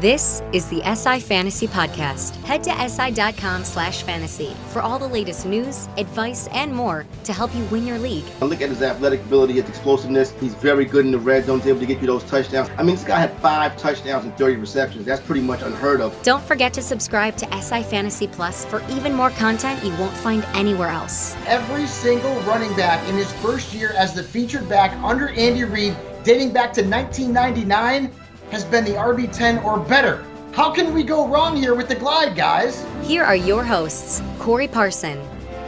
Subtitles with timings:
[0.00, 2.34] This is the SI Fantasy Podcast.
[2.44, 7.54] Head to si.com slash fantasy for all the latest news, advice, and more to help
[7.54, 8.24] you win your league.
[8.40, 10.32] Look at his athletic ability, his explosiveness.
[10.40, 11.58] He's very good in the red zone.
[11.58, 12.70] He's able to get you those touchdowns.
[12.78, 15.04] I mean, this guy had five touchdowns and 30 receptions.
[15.04, 16.20] That's pretty much unheard of.
[16.22, 20.42] Don't forget to subscribe to SI Fantasy Plus for even more content you won't find
[20.54, 21.36] anywhere else.
[21.46, 25.94] Every single running back in his first year as the featured back under Andy Reid,
[26.24, 28.10] dating back to 1999,
[28.52, 30.26] has been the RB10 or better.
[30.52, 32.86] How can we go wrong here with the Clyde, guys?
[33.00, 35.18] Here are your hosts, Corey Parson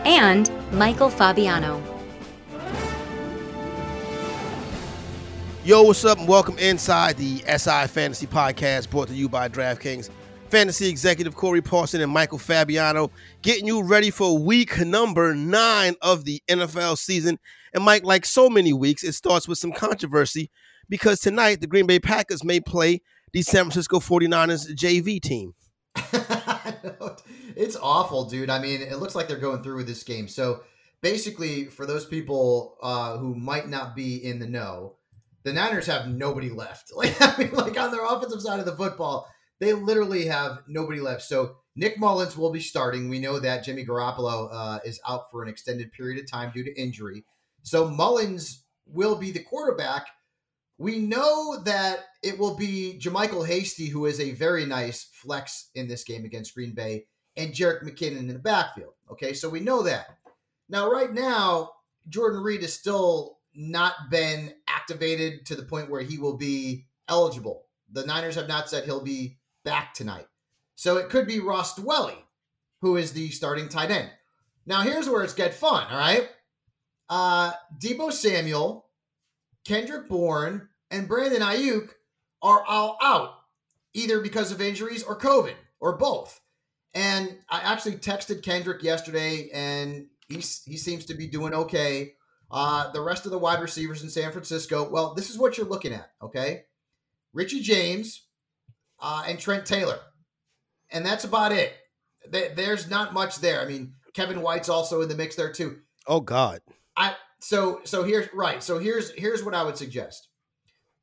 [0.05, 1.83] and Michael Fabiano.
[5.65, 10.11] Yo, what's up, and welcome inside the SI Fantasy Podcast brought to you by DraftKings.
[10.51, 13.11] Fantasy executive Corey Parson and Michael Fabiano
[13.41, 17.39] getting you ready for week number nine of the NFL season.
[17.73, 20.51] And Mike, like so many weeks, it starts with some controversy
[20.95, 23.01] because tonight the Green Bay Packers may play
[23.33, 25.53] the San Francisco 49ers JV team.
[27.57, 28.49] it's awful, dude.
[28.49, 30.29] I mean, it looks like they're going through with this game.
[30.29, 30.63] So
[31.03, 34.95] basically, for those people uh, who might not be in the know,
[35.43, 36.93] the Niners have nobody left.
[36.97, 39.29] Like, I mean, like on their offensive side of the football,
[39.59, 41.23] they literally have nobody left.
[41.23, 43.09] So Nick Mullens will be starting.
[43.09, 46.63] We know that Jimmy Garoppolo uh, is out for an extended period of time due
[46.63, 47.25] to injury.
[47.65, 50.07] So Mullens will be the quarterback.
[50.79, 55.86] We know that it will be JaMycal Hasty, who is a very nice flex in
[55.86, 58.95] this game against Green Bay, and Jerick McKinnon in the backfield.
[59.11, 60.07] Okay, so we know that.
[60.68, 61.70] Now, right now,
[62.08, 67.67] Jordan Reed has still not been activated to the point where he will be eligible.
[67.92, 70.27] The Niners have not said he'll be back tonight.
[70.74, 72.17] So it could be Ross Dwelley,
[72.80, 74.11] who is the starting tight end.
[74.67, 76.29] Now, here's where it's get fun, all right?
[77.08, 78.83] Uh, Deebo Samuel,
[79.64, 81.91] Kendrick Bourne, and Brandon Aiyuk
[82.42, 83.30] are all out,
[83.95, 86.41] either because of injuries or COVID or both.
[86.95, 92.13] And I actually texted Kendrick yesterday, and he, he seems to be doing okay.
[92.51, 95.67] Uh, the rest of the wide receivers in San Francisco, well, this is what you're
[95.67, 96.64] looking at, okay?
[97.33, 98.23] Richie James
[99.01, 99.98] uh, and Trent Taylor.
[100.91, 101.73] And that's about it.
[102.31, 103.61] There's not much there.
[103.61, 105.81] I mean, Kevin White's also in the mix there too.
[106.07, 106.61] Oh God.
[107.40, 108.62] So so here's right.
[108.62, 110.28] So here's here's what I would suggest.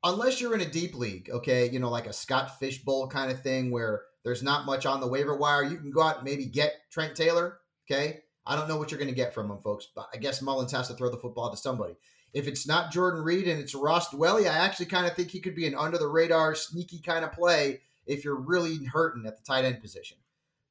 [0.03, 3.43] Unless you're in a deep league, okay, you know, like a Scott Fishbowl kind of
[3.43, 6.45] thing where there's not much on the waiver wire, you can go out and maybe
[6.45, 7.59] get Trent Taylor.
[7.89, 8.21] Okay.
[8.45, 10.71] I don't know what you're going to get from him, folks, but I guess Mullens
[10.71, 11.95] has to throw the football to somebody.
[12.33, 15.39] If it's not Jordan Reed and it's Ross Dwelley, I actually kind of think he
[15.39, 19.37] could be an under the radar, sneaky kind of play if you're really hurting at
[19.37, 20.17] the tight end position.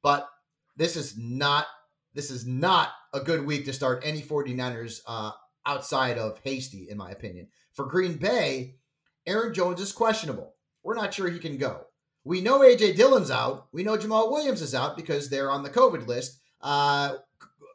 [0.01, 0.27] But
[0.75, 1.67] this is not
[2.13, 5.31] this is not a good week to start any 49ers uh,
[5.65, 7.47] outside of Hasty, in my opinion.
[7.73, 8.75] For Green Bay,
[9.25, 10.55] Aaron Jones is questionable.
[10.83, 11.85] We're not sure he can go.
[12.23, 13.67] We know AJ Dillon's out.
[13.71, 16.39] We know Jamaal Williams is out because they're on the COVID list.
[16.61, 17.15] Uh,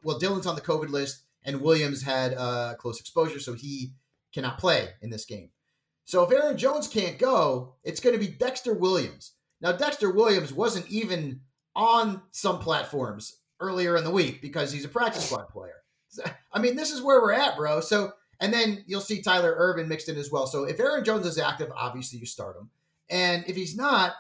[0.05, 3.93] well, Dillon's on the COVID list, and Williams had uh, close exposure, so he
[4.33, 5.51] cannot play in this game.
[6.05, 9.33] So if Aaron Jones can't go, it's going to be Dexter Williams.
[9.61, 11.41] Now, Dexter Williams wasn't even
[11.75, 15.83] on some platforms earlier in the week because he's a practice squad player.
[16.53, 17.81] I mean, this is where we're at, bro.
[17.81, 20.47] So, and then you'll see Tyler Ervin mixed in as well.
[20.47, 22.71] So if Aaron Jones is active, obviously you start him.
[23.09, 24.15] And if he's not,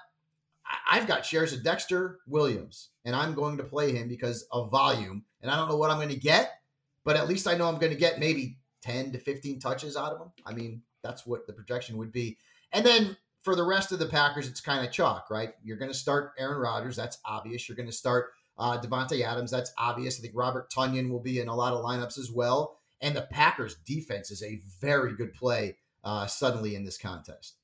[0.91, 5.25] I've got shares of Dexter Williams, and I'm going to play him because of volume.
[5.43, 6.61] And I don't know what I'm going to get,
[7.05, 10.13] but at least I know I'm going to get maybe 10 to 15 touches out
[10.13, 10.33] of him.
[10.45, 12.37] I mean, that's what the projection would be.
[12.73, 15.51] And then for the rest of the Packers, it's kind of chalk, right?
[15.63, 16.97] You're going to start Aaron Rodgers.
[16.97, 17.69] That's obvious.
[17.69, 19.51] You're going to start uh, Davante Adams.
[19.51, 20.19] That's obvious.
[20.19, 22.79] I think Robert Tonyan will be in a lot of lineups as well.
[23.01, 27.57] And the Packers defense is a very good play uh, suddenly in this contest.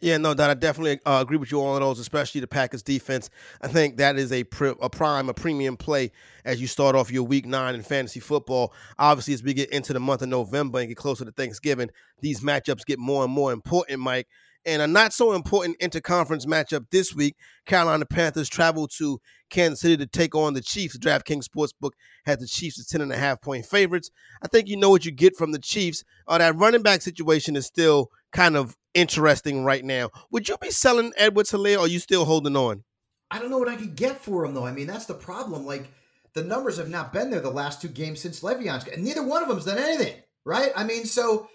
[0.00, 3.30] Yeah, no, that I definitely uh, agree with you on those, especially the Packers defense.
[3.62, 4.44] I think that is a,
[4.80, 6.12] a prime, a premium play
[6.44, 8.74] as you start off your week nine in fantasy football.
[8.98, 11.88] Obviously, as we get into the month of November and get closer to Thanksgiving,
[12.20, 14.28] these matchups get more and more important, Mike.
[14.66, 19.20] And a not so important interconference matchup this week, Carolina Panthers travel to
[19.50, 20.98] Kansas City to take on the Chiefs.
[20.98, 21.92] DraftKings Sportsbook
[22.24, 24.10] has the Chiefs as 10 and a half point favorites.
[24.42, 26.04] I think you know what you get from the Chiefs.
[26.26, 30.10] Uh, that running back situation is still kind of interesting right now.
[30.30, 32.84] Would you be selling Edwards Helaire or are you still holding on?
[33.30, 34.66] I don't know what I could get for him though.
[34.66, 35.66] I mean, that's the problem.
[35.66, 35.88] Like
[36.34, 39.42] the numbers have not been there the last two games since Le'Veon's and neither one
[39.42, 40.14] of them's done anything,
[40.44, 40.70] right?
[40.76, 41.48] I mean, so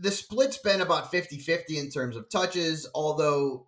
[0.00, 3.66] the split's been about 50 50 in terms of touches, although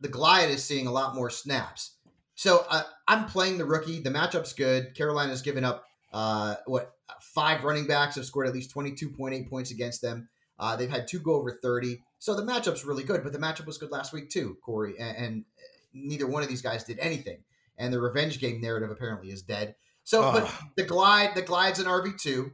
[0.00, 1.96] the Clyde is seeing a lot more snaps.
[2.34, 4.00] So uh, I'm playing the rookie.
[4.00, 4.94] The matchup's good.
[4.94, 10.02] Carolina's given up, uh, what, five running backs have scored at least 22.8 points against
[10.02, 10.28] them.
[10.58, 12.00] Uh, they've had two go over 30.
[12.18, 14.94] So the matchup's really good, but the matchup was good last week too, Corey.
[14.98, 15.44] And, and
[15.92, 17.38] neither one of these guys did anything.
[17.76, 19.74] And the revenge game narrative apparently is dead.
[20.04, 22.52] So, but the Clyde, the Clyde's an RB two.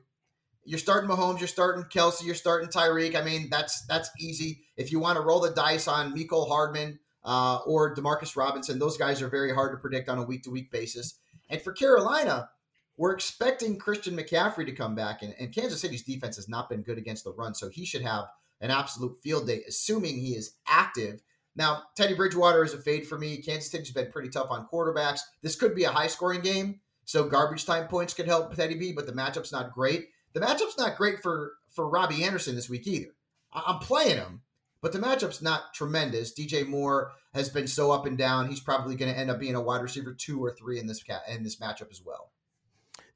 [0.65, 3.17] You're starting Mahomes, you're starting Kelce, you're starting Tyreek.
[3.17, 4.63] I mean, that's that's easy.
[4.77, 8.97] If you want to roll the dice on Mecole Hardman uh, or Demarcus Robinson, those
[8.97, 11.19] guys are very hard to predict on a week to week basis.
[11.49, 12.51] And for Carolina,
[12.97, 16.83] we're expecting Christian McCaffrey to come back, and, and Kansas City's defense has not been
[16.83, 18.27] good against the run, so he should have
[18.61, 21.23] an absolute field day, assuming he is active.
[21.57, 23.39] Now, Teddy Bridgewater is a fade for me.
[23.39, 25.21] Kansas City's been pretty tough on quarterbacks.
[25.43, 28.93] This could be a high scoring game, so garbage time points could help Teddy B,
[28.93, 30.09] but the matchup's not great.
[30.33, 33.15] The matchup's not great for for Robbie Anderson this week either.
[33.53, 34.43] I'm playing him,
[34.83, 36.33] but the matchup's not tremendous.
[36.33, 38.49] DJ Moore has been so up and down.
[38.49, 41.03] He's probably going to end up being a wide receiver two or three in this
[41.29, 42.31] in this matchup as well.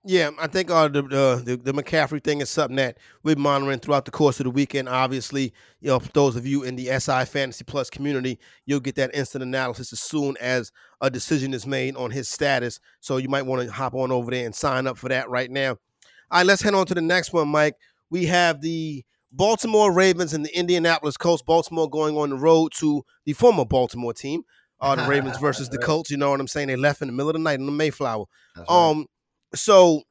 [0.07, 4.05] Yeah, I think uh, the, the the McCaffrey thing is something that we're monitoring throughout
[4.05, 4.87] the course of the weekend.
[4.87, 8.97] Obviously, you know, for those of you in the SI Fantasy Plus community, you'll get
[8.97, 12.81] that instant analysis as soon as a decision is made on his status.
[13.01, 15.51] So you might want to hop on over there and sign up for that right
[15.51, 15.71] now.
[15.71, 17.77] All right, let's head on to the next one, Mike.
[18.11, 21.43] We have the Baltimore Ravens and the Indianapolis Colts.
[21.43, 24.43] Baltimore going on the road to the former Baltimore team.
[24.81, 26.11] Uh, the Ravens versus the Colts.
[26.11, 26.69] You know what I'm saying?
[26.69, 28.27] They left in the middle of the night in the Mayflower.
[28.57, 28.69] Right.
[28.69, 29.07] Um,
[29.55, 30.03] so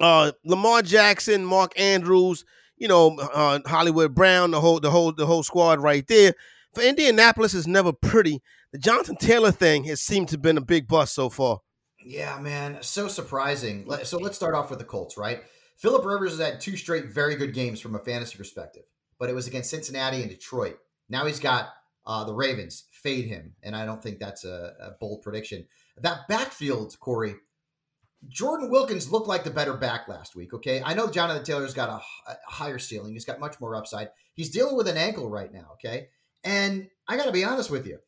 [0.00, 2.44] uh, Lamar Jackson, Mark Andrews,
[2.76, 6.34] you know, uh, Hollywood Brown, the whole the whole the whole squad right there.
[6.74, 8.40] For Indianapolis is never pretty.
[8.72, 11.60] The Jonathan Taylor thing has seemed to have been a big bust so far.
[12.04, 13.86] Yeah, man, so surprising.
[14.04, 15.42] So let's start off with the Colts, right?
[15.82, 18.84] Philip Rivers has had two straight very good games from a fantasy perspective,
[19.18, 20.78] but it was against Cincinnati and Detroit.
[21.08, 21.70] Now he's got
[22.06, 25.66] uh, the Ravens fade him, and I don't think that's a, a bold prediction.
[25.96, 27.34] That backfield, Corey,
[28.28, 30.54] Jordan Wilkins looked like the better back last week.
[30.54, 33.12] Okay, I know Jonathan Taylor's got a, a, higher ceiling.
[33.12, 34.10] He's got much more upside.
[34.34, 35.70] He's dealing with an ankle right now.
[35.72, 36.10] Okay,
[36.44, 37.98] and I got to be honest with you.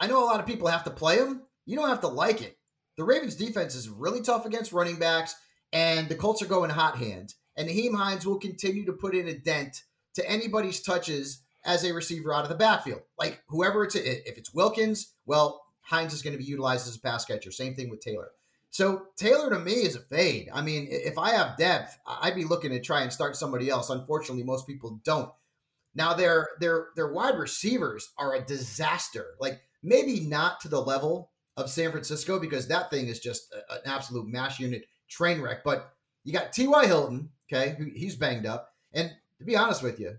[0.00, 1.42] I know a lot of people have to play him.
[1.66, 2.58] You don't have to like it.
[2.96, 5.36] The Ravens' defense is really tough against running backs,
[5.72, 7.34] and the Colts are going hot hand.
[7.56, 9.82] And Nyheim Hines will continue to put in a dent
[10.14, 13.02] to anybody's touches as a receiver out of the backfield.
[13.18, 17.00] Like whoever it's if it's Wilkins, well, Hines is going to be utilized as a
[17.00, 17.50] pass catcher.
[17.50, 18.30] Same thing with Taylor.
[18.70, 20.48] So Taylor to me is a fade.
[20.52, 23.90] I mean, if I have depth, I'd be looking to try and start somebody else.
[23.90, 25.30] Unfortunately, most people don't.
[25.94, 29.34] Now their their their wide receivers are a disaster.
[29.38, 33.74] Like maybe not to the level of San Francisco because that thing is just a,
[33.74, 35.64] an absolute mash unit train wreck.
[35.64, 35.92] But
[36.24, 36.86] you got T.Y.
[36.86, 38.72] Hilton, okay, he's banged up.
[38.92, 40.18] And to be honest with you,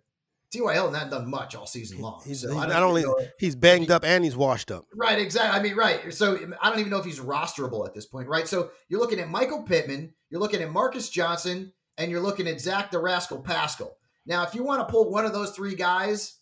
[0.52, 0.74] T.Y.
[0.74, 2.22] Hilton hasn't done much all season long.
[2.26, 4.86] He's, so not only know, he's banged up and he's washed up.
[4.96, 5.60] Right, exactly.
[5.60, 6.14] I mean, right.
[6.14, 8.48] So I don't even know if he's rosterable at this point, right?
[8.48, 12.62] So you're looking at Michael Pittman, you're looking at Marcus Johnson, and you're looking at
[12.62, 13.98] Zach the Rascal Pascal.
[14.28, 16.38] Now, if you want to pull one of those three guys,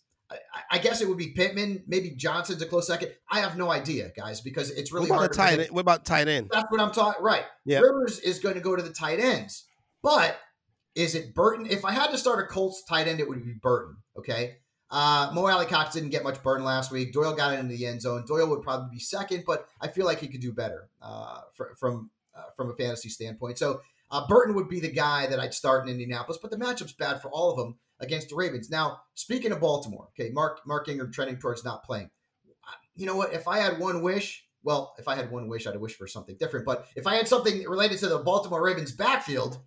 [0.54, 1.84] I, I, guess it would be Pittman.
[1.86, 3.12] Maybe Johnson's a close second.
[3.30, 5.32] I have no idea, guys, because it's really what hard.
[5.32, 5.72] Tight?
[5.72, 6.50] What about tight end?
[6.52, 7.22] That's what I'm talking.
[7.22, 7.44] Right.
[7.64, 7.80] Yeah.
[7.80, 9.66] Rivers is going to go to the tight ends,
[10.02, 10.38] but
[10.94, 11.66] is it Burton?
[11.70, 13.96] If I had to start a Colts tight end, it would be Burton.
[14.18, 14.56] Okay.
[14.90, 17.14] Uh, Mo Alie-Cox didn't get much burn last week.
[17.14, 18.24] Doyle got into the end zone.
[18.26, 21.74] Doyle would probably be second, but I feel like he could do better uh, for,
[21.80, 23.58] from uh, from a fantasy standpoint.
[23.58, 23.80] So
[24.12, 27.20] uh, Burton would be the guy that I'd start in Indianapolis, but the matchup's bad
[27.20, 28.70] for all of them against the Ravens.
[28.70, 32.10] Now, speaking of Baltimore, okay, Mark Mark Ingram trending towards not playing.
[32.94, 33.32] You know what?
[33.32, 36.36] If I had one wish, well, if I had one wish, I'd wish for something
[36.38, 36.66] different.
[36.66, 39.58] But if I had something related to the Baltimore Ravens backfield,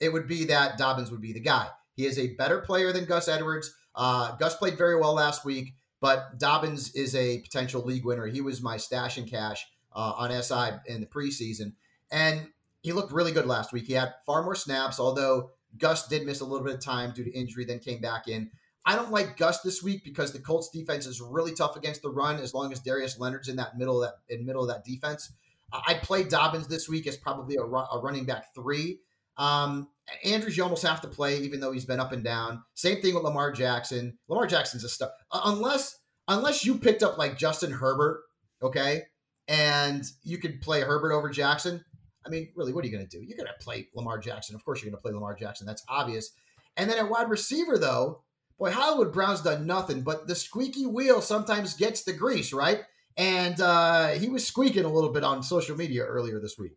[0.00, 1.68] it would be that Dobbins would be the guy.
[1.94, 3.74] He is a better player than Gus Edwards.
[3.94, 5.74] Uh, Gus played very well last week.
[6.00, 8.26] But Dobbins is a potential league winner.
[8.26, 11.74] He was my stash and cash uh, on SI in the preseason,
[12.10, 12.48] and
[12.82, 13.86] he looked really good last week.
[13.86, 17.24] He had far more snaps, although Gus did miss a little bit of time due
[17.24, 18.50] to injury, then came back in.
[18.86, 22.10] I don't like Gus this week because the Colts defense is really tough against the
[22.10, 24.84] run as long as Darius Leonard's in that middle of that in middle of that
[24.84, 25.32] defense.
[25.72, 29.00] I play Dobbins this week as probably a, a running back three.
[29.36, 29.88] Um,
[30.24, 32.62] Andrews, you almost have to play, even though he's been up and down.
[32.74, 34.18] Same thing with Lamar Jackson.
[34.28, 38.22] Lamar Jackson's a stuff uh, unless unless you picked up like Justin Herbert,
[38.62, 39.02] okay,
[39.46, 41.84] and you could play Herbert over Jackson.
[42.24, 43.24] I mean, really, what are you going to do?
[43.24, 44.54] You're going to play Lamar Jackson.
[44.54, 45.66] Of course, you're going to play Lamar Jackson.
[45.66, 46.30] That's obvious.
[46.76, 48.22] And then at wide receiver, though,
[48.58, 52.80] boy, Hollywood Brown's done nothing, but the squeaky wheel sometimes gets the grease, right?
[53.16, 56.76] And uh, he was squeaking a little bit on social media earlier this week.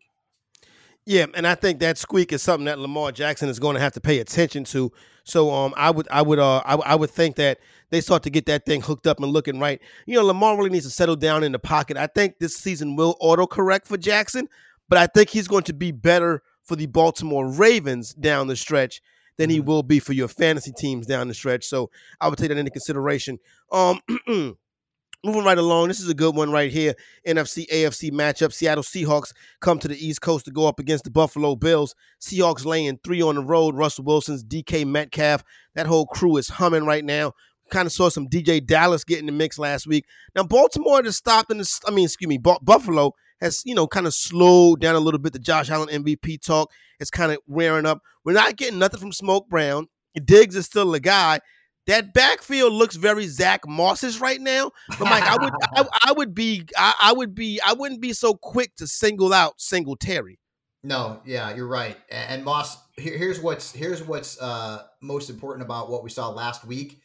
[1.05, 3.93] Yeah, and I think that squeak is something that Lamar Jackson is going to have
[3.93, 4.91] to pay attention to.
[5.25, 7.59] So, um, I would, I would, uh, I, I would think that
[7.89, 9.81] they start to get that thing hooked up and looking right.
[10.05, 11.97] You know, Lamar really needs to settle down in the pocket.
[11.97, 14.47] I think this season will auto correct for Jackson,
[14.93, 19.01] but I think he's going to be better for the Baltimore Ravens down the stretch
[19.39, 19.65] than he mm-hmm.
[19.65, 21.65] will be for your fantasy teams down the stretch.
[21.65, 21.89] So
[22.21, 23.39] I would take that into consideration.
[23.71, 26.93] Um, moving right along, this is a good one right here.
[27.27, 28.53] NFC AFC matchup.
[28.53, 31.95] Seattle Seahawks come to the East Coast to go up against the Buffalo Bills.
[32.21, 33.75] Seahawks laying three on the road.
[33.75, 35.43] Russell Wilson's DK Metcalf.
[35.73, 37.33] That whole crew is humming right now.
[37.71, 40.05] Kind of saw some DeeJay Dallas get in the mix last week.
[40.35, 41.79] Now Baltimore has stopped in the.
[41.87, 45.33] I mean, excuse me, Buffalo has, you know, kind of slowed down a little bit.
[45.33, 48.01] The Josh Allen MVP talk is kind of wearing up.
[48.23, 49.87] We're not getting nothing from Smoke Brown.
[50.25, 51.39] Diggs is still a guy.
[51.85, 54.71] That backfield looks very Zach Mossish right now.
[54.97, 58.13] But Mike, I would, I, I, would be, I, I, would be, I wouldn't be
[58.13, 60.39] so quick to single out Single Terry.
[60.83, 61.97] No, yeah, you're right.
[62.09, 66.65] And Moss, here, here's what's here's what's uh, most important about what we saw last
[66.65, 67.01] week.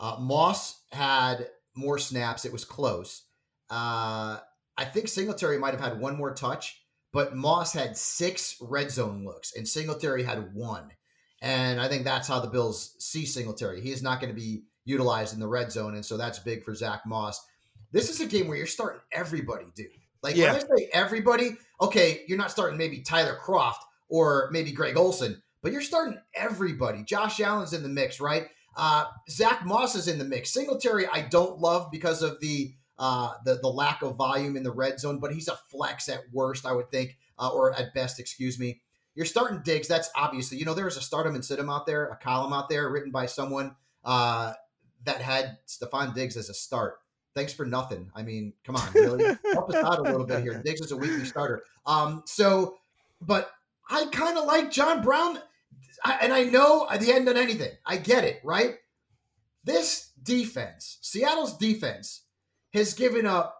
[0.00, 2.44] Uh, Moss had more snaps.
[2.44, 3.22] It was close.
[3.68, 4.38] Uh,
[4.80, 6.82] I think Singletary might have had one more touch,
[7.12, 10.90] but Moss had six red zone looks and Singletary had one.
[11.42, 13.82] And I think that's how the Bills see Singletary.
[13.82, 15.94] He is not going to be utilized in the red zone.
[15.94, 17.38] And so that's big for Zach Moss.
[17.92, 19.88] This is a game where you're starting everybody, dude.
[20.22, 20.54] Like yeah.
[20.54, 25.42] when I say everybody, okay, you're not starting maybe Tyler Kroft or maybe Greg Olsen,
[25.62, 27.04] but you're starting everybody.
[27.04, 28.46] Josh Allen's in the mix, right?
[28.78, 30.54] Uh, Zach Moss is in the mix.
[30.54, 34.70] Singletary, I don't love because of the uh, the the lack of volume in the
[34.70, 38.20] red zone, but he's a flex at worst, I would think, uh, or at best,
[38.20, 38.82] excuse me.
[39.14, 39.88] You're starting Diggs.
[39.88, 42.16] That's obviously, you know, there was a start him and sit him out there, a
[42.16, 44.52] column out there written by someone uh,
[45.04, 46.98] that had Stefon Diggs as a start.
[47.34, 48.10] Thanks for nothing.
[48.14, 50.60] I mean, come on, really help us out a little bit here.
[50.62, 51.62] Diggs is a weekly starter.
[51.86, 52.76] Um, so,
[53.22, 53.50] but
[53.88, 55.38] I kind of like John Brown,
[56.04, 57.72] I, and I know he hadn't done anything.
[57.86, 58.74] I get it, right?
[59.64, 62.24] This defense, Seattle's defense,
[62.72, 63.56] has given up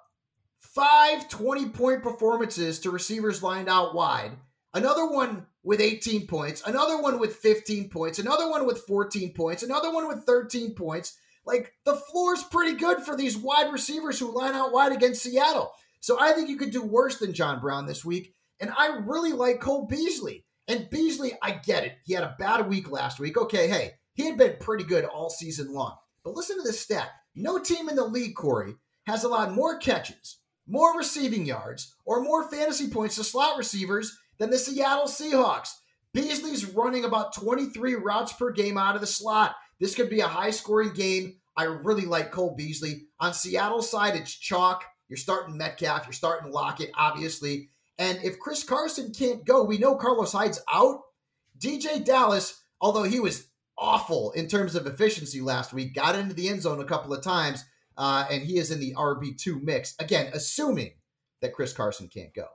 [0.59, 4.33] five 20 point performances to receivers lined out wide,
[4.75, 9.63] another one with 18 points, another one with 15 points, another one with 14 points,
[9.63, 11.19] another one with 13 points.
[11.45, 15.73] Like the floor's pretty good for these wide receivers who line out wide against Seattle.
[16.01, 18.35] So I think you could do worse than John Brown this week.
[18.61, 20.45] And I really like Cole Beasley.
[20.69, 21.95] And Beasley, I get it.
[22.05, 23.37] He had a bad week last week.
[23.37, 25.97] Okay, hey, he had been pretty good all season long.
[26.23, 27.09] But listen to this stat.
[27.35, 28.75] No team in the league, Corey,
[29.11, 34.51] has allowed more catches, more receiving yards, or more fantasy points to slot receivers than
[34.51, 35.71] the Seattle Seahawks.
[36.15, 39.57] Beasley's running about 23 routes per game out of the slot.
[39.79, 41.37] This could be a high scoring game.
[41.57, 43.07] I really like Cole Beasley.
[43.19, 44.85] On Seattle's side, it's chalk.
[45.09, 47.69] You're starting Metcalf, you're starting Lockett, obviously.
[47.99, 51.01] And if Chris Carson can't go, we know Carlos Hyde's out.
[51.59, 56.49] DeeJay Dallas, although he was awful in terms of efficiency last week, got into the
[56.49, 57.65] end zone a couple of times
[58.01, 59.95] uh, and he is in the RB2 mix.
[60.01, 60.93] Again, assuming
[61.43, 62.47] that Chris Carson can't go.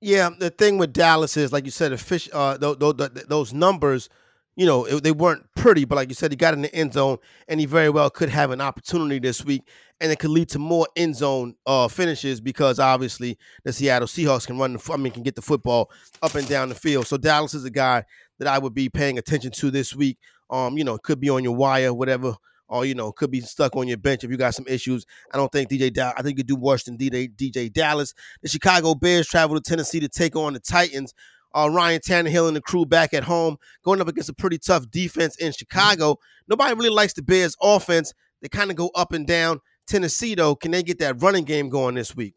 [0.00, 2.94] Yeah, the thing with Dallas is, like you said, fish, uh, those,
[3.26, 4.08] those numbers,
[4.54, 7.18] you know, they weren't pretty, but like you said, he got in the end zone,
[7.48, 9.62] and he very well could have an opportunity this week,
[10.00, 14.46] and it could lead to more end zone uh, finishes because obviously the Seattle Seahawks
[14.46, 15.90] can run, the, I mean, can get the football
[16.22, 17.08] up and down the field.
[17.08, 18.04] So Dallas is a guy
[18.38, 20.18] that I would be paying attention to this week.
[20.50, 22.36] Um, you know, it could be on your wire, whatever
[22.68, 25.04] or you know could be stuck on your bench if you got some issues.
[25.32, 25.92] I don't think DJ.
[25.92, 26.14] Dallas.
[26.16, 28.14] I think you do than DJ, DeeJay Dallas.
[28.42, 31.14] The Chicago Bears travel to Tennessee to take on the Titans.
[31.54, 34.90] Uh, Ryan Tannehill and the crew back at home, going up against a pretty tough
[34.90, 36.18] defense in Chicago.
[36.48, 38.12] Nobody really likes the Bears' offense.
[38.42, 39.60] They kind of go up and down.
[39.86, 42.34] Tennessee, though, can they get that running game going this week?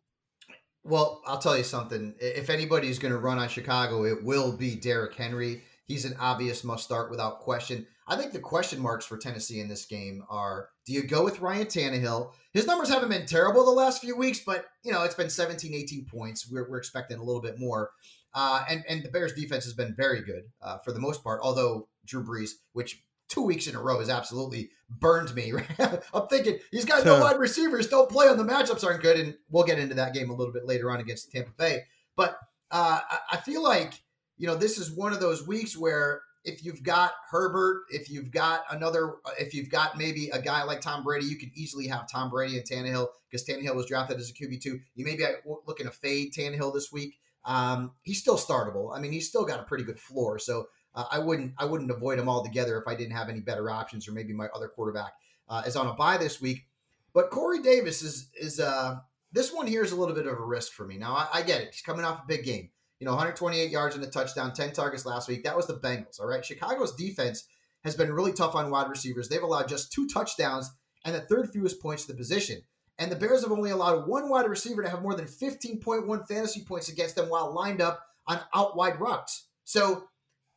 [0.84, 2.14] Well, I'll tell you something.
[2.20, 5.64] If anybody's going to run on Chicago, it will be Derrick Henry.
[5.88, 7.88] He's an obvious must start without question.
[8.08, 11.40] I think the question marks for Tennessee in this game are do you go with
[11.40, 12.34] Ryan Tannehill?
[12.54, 15.74] His numbers haven't been terrible the last few weeks, but you know, it's been 17,
[15.74, 16.50] 18 points.
[16.50, 17.92] We're, we're expecting a little bit more.
[18.34, 21.40] Uh, and, and the Bears defense has been very good uh, for the most part,
[21.42, 25.54] although Drew Brees, which two weeks in a row has absolutely burned me.
[26.14, 29.20] I'm thinking he's got no wide receivers, don't play on the matchups aren't good.
[29.20, 31.84] And we'll get into that game a little bit later on against Tampa Bay.
[32.16, 32.38] But
[32.72, 33.00] uh,
[33.32, 34.02] I feel like,
[34.38, 38.32] you know, this is one of those weeks where if you've got Herbert, if you've
[38.32, 42.10] got another, if you've got maybe a guy like Tom Brady, you could easily have
[42.10, 44.80] Tom Brady and Tannehill because Tannehill was drafted as a QB two.
[44.96, 45.26] You maybe
[45.66, 47.20] looking to fade Tannehill this week.
[47.44, 48.96] Um, he's still startable.
[48.96, 50.40] I mean, he's still got a pretty good floor.
[50.40, 53.70] So uh, I wouldn't I wouldn't avoid him altogether if I didn't have any better
[53.70, 55.14] options, or maybe my other quarterback
[55.50, 56.66] uh, is on a bye this week.
[57.14, 59.00] But Corey Davis is is uh,
[59.32, 60.98] this one here is a little bit of a risk for me.
[60.98, 62.70] Now I, I get it; he's coming off a big game.
[63.00, 65.44] You know, 128 yards and a touchdown, 10 targets last week.
[65.44, 66.20] That was the Bengals.
[66.20, 67.46] All right, Chicago's defense
[67.84, 69.30] has been really tough on wide receivers.
[69.30, 70.72] They've allowed just two touchdowns
[71.06, 72.62] and the third fewest points to the position.
[73.00, 76.64] And the Bears have only allowed one wide receiver to have more than 15.1 fantasy
[76.64, 79.48] points against them while lined up on out wide routes.
[79.64, 80.06] So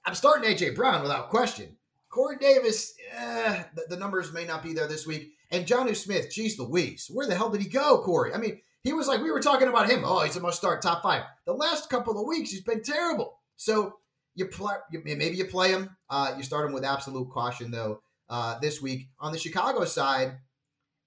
[0.05, 1.77] I'm starting AJ Brown without question.
[2.09, 5.33] Corey Davis, eh, the, the, numbers may not be there this week.
[5.51, 8.35] And Jonnu Smith, geez Louise, where the hell did he go, Corey?
[8.35, 10.03] I mean, he was like, we were talking about him.
[10.05, 11.25] Oh, he's a must start top five.
[11.47, 13.39] The last couple of weeks, he's been terrible.
[13.57, 13.95] So
[14.35, 15.97] you play, maybe you play him.
[16.09, 19.09] Uh, you start him with absolute caution, though, uh, this week.
[19.19, 20.39] On the Chicago side,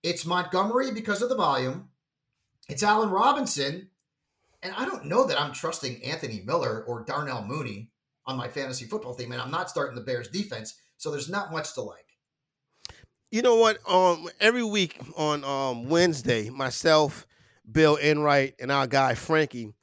[0.03, 1.89] it's Montgomery because of the volume,
[2.69, 3.89] it's Allen Robinson.
[4.61, 7.89] And I don't know that I'm trusting Anthony Miller or Darnell Mooney
[8.25, 11.51] on my fantasy football team, and I'm not starting the Bears defense, so there's not
[11.51, 12.05] much to like.
[13.29, 13.77] You know what?
[13.89, 17.25] Um, every week on um Wednesday, myself,
[17.70, 19.74] Bill Enright, and our guy Frankie.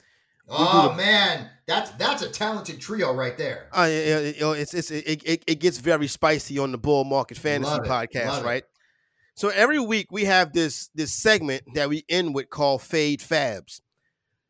[0.49, 3.69] Oh the, man, that's that's a talented trio right there.
[3.73, 7.71] Uh, it, it's it's it, it, it gets very spicy on the Bull Market Fantasy
[7.71, 8.65] Love Podcast, right?
[9.35, 13.81] So every week we have this this segment that we end with called Fade Fabs.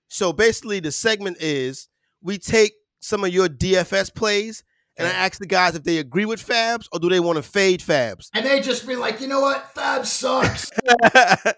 [0.09, 1.89] So basically, the segment is
[2.23, 4.65] we take some of your DFS plays
[5.01, 7.43] and I ask the guys if they agree with Fabs or do they want to
[7.43, 8.29] fade Fabs.
[8.35, 10.71] And they just be like, you know what, Fabs sucks.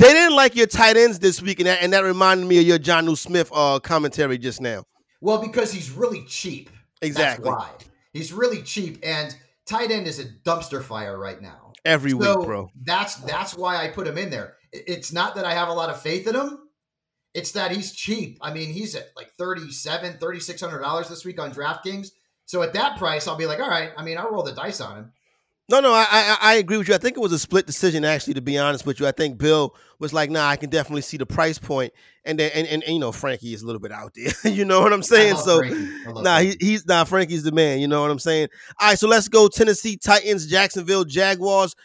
[0.00, 2.64] they didn't like your tight ends this week, and that, and that reminded me of
[2.64, 4.84] your Jonnu Smith uh, commentary just now.
[5.20, 6.70] Well, because he's really cheap.
[7.02, 7.50] Exactly.
[7.50, 7.70] That's why.
[8.12, 9.34] He's really cheap, and
[9.66, 11.72] tight end is a dumpster fire right now.
[11.84, 12.70] Every so week, bro.
[12.82, 14.56] That's that's why I put him in there.
[14.72, 16.58] It's not that I have a lot of faith in him.
[17.34, 18.38] It's that he's cheap.
[18.40, 22.08] I mean, he's at like 37 $3,600 this week on DraftKings.
[22.46, 23.92] So at that price, I'll be like, all right.
[23.96, 25.12] I mean, I'll roll the dice on him.
[25.70, 26.94] No, no, I, I, I agree with you.
[26.94, 28.34] I think it was a split decision, actually.
[28.34, 31.16] To be honest with you, I think Bill was like, "Nah, I can definitely see
[31.16, 31.92] the price point,"
[32.24, 34.32] and then and, and, and you know, Frankie is a little bit out there.
[34.52, 35.36] you know what I'm saying?
[35.36, 35.60] So,
[36.08, 37.78] nah, he, he's nah, Frankie's the man.
[37.78, 38.48] You know what I'm saying?
[38.80, 39.46] All right, so let's go.
[39.46, 41.76] Tennessee Titans, Jacksonville Jaguars.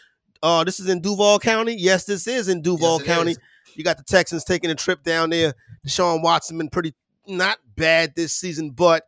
[0.42, 1.76] Uh, this is in Duval County.
[1.78, 3.30] Yes, this is in Duval yes, County.
[3.32, 3.38] Is.
[3.76, 5.54] You got the Texans taking a trip down there.
[5.86, 6.92] Deshaun Watson been pretty
[7.28, 9.04] not bad this season, but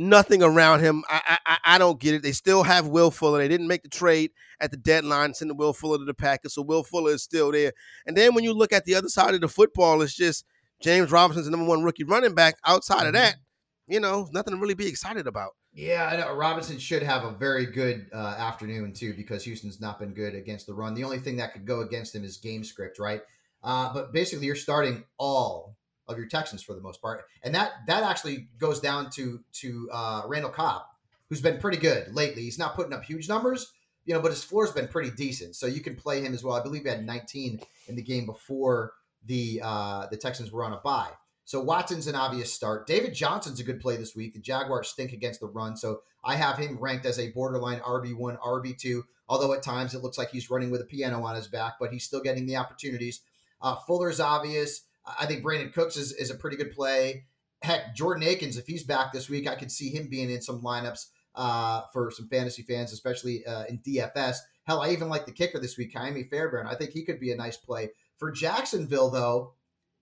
[0.00, 1.04] nothing around him.
[1.08, 2.22] I, I I don't get it.
[2.22, 3.38] They still have Will Fuller.
[3.38, 6.62] They didn't make the trade at the deadline, sending Will Fuller to the Packers, so
[6.62, 7.72] Will Fuller is still there.
[8.06, 10.44] And then when you look at the other side of the football, it's just
[10.80, 12.56] James Robinson's the number one rookie running back.
[12.66, 13.92] Outside of that, mm-hmm.
[13.92, 15.50] you know, nothing to really be excited about.
[15.72, 20.34] Yeah, Robinson should have a very good uh, afternoon too because Houston's not been good
[20.34, 20.94] against the run.
[20.94, 23.20] The only thing that could go against him is game script, right?
[23.62, 25.76] Uh, but basically, you're starting all
[26.10, 29.88] of your Texans for the most part, and that that actually goes down to to
[29.92, 30.82] uh, Randall Cobb,
[31.28, 32.42] who's been pretty good lately.
[32.42, 33.72] He's not putting up huge numbers,
[34.04, 35.56] you know, but his floor's been pretty decent.
[35.56, 36.54] So you can play him as well.
[36.54, 38.92] I believe he had 19 in the game before
[39.26, 41.10] the uh, the Texans were on a bye.
[41.44, 42.86] So Watson's an obvious start.
[42.86, 44.34] David Johnson's a good play this week.
[44.34, 48.16] The Jaguars stink against the run, so I have him ranked as a borderline RB
[48.16, 49.04] one, RB two.
[49.28, 51.92] Although at times it looks like he's running with a piano on his back, but
[51.92, 53.20] he's still getting the opportunities.
[53.62, 54.82] Uh, Fuller's obvious.
[55.18, 57.24] I think Brandin Cooks is, is a pretty good play.
[57.62, 60.62] Heck, Jordan Akins, if he's back this week, I could see him being in some
[60.62, 64.36] lineups uh, for some fantasy fans, especially uh, in DFS.
[64.64, 66.66] Hell, I even like the kicker this week, Ka'imi Fairbairn.
[66.66, 67.90] I think he could be a nice play.
[68.18, 69.54] For Jacksonville, though,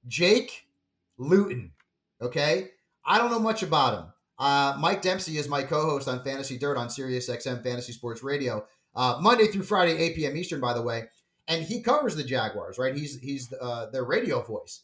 [0.06, 0.68] Jake
[1.16, 1.72] Luton.
[2.20, 2.70] Okay?
[3.04, 4.12] I don't know much about him.
[4.38, 8.66] Uh, Mike Dempsey is my co-host on Fantasy Dirt on Sirius XM Fantasy Sports Radio.
[8.94, 10.36] Uh, Monday through Friday, 8 p.m.
[10.36, 11.08] Eastern, by the way
[11.48, 12.94] and he covers the Jaguars, right?
[12.94, 14.82] He's he's uh, their radio voice,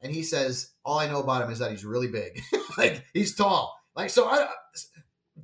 [0.00, 2.40] and he says all I know about him is that he's really big,
[2.78, 3.78] like he's tall.
[3.96, 4.48] Like so, I,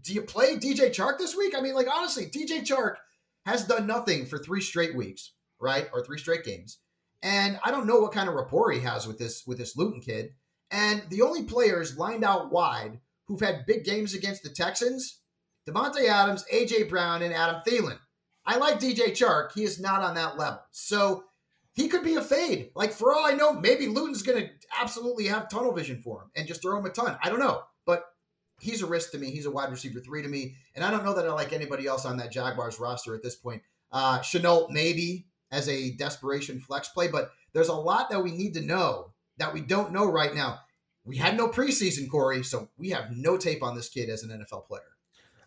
[0.02, 1.54] do you play DJ Chark this week?
[1.56, 2.96] I mean, like honestly, DJ Chark
[3.46, 6.78] has done nothing for three straight weeks, right, or three straight games,
[7.22, 10.00] and I don't know what kind of rapport he has with this with this Luton
[10.00, 10.30] kid.
[10.70, 15.20] And the only players lined out wide who've had big games against the Texans
[15.66, 17.98] Davante Adams, AJ Brown, and Adam Thielen.
[18.46, 19.52] I like DJ Chark.
[19.52, 20.60] He is not on that level.
[20.70, 21.24] So
[21.74, 22.70] he could be a fade.
[22.74, 26.30] Like, for all I know, maybe Luton's going to absolutely have tunnel vision for him
[26.36, 27.18] and just throw him a ton.
[27.22, 27.62] I don't know.
[27.84, 28.04] But
[28.60, 29.30] he's a risk to me.
[29.30, 30.54] He's a wide receiver three to me.
[30.74, 33.34] And I don't know that I like anybody else on that Jaguars roster at this
[33.34, 33.62] point.
[33.90, 38.54] Uh, Shenault, maybe as a desperation flex play, but there's a lot that we need
[38.54, 40.60] to know that we don't know right now.
[41.04, 44.30] We had no preseason, Corey, so we have no tape on this kid as an
[44.30, 44.82] NFL player.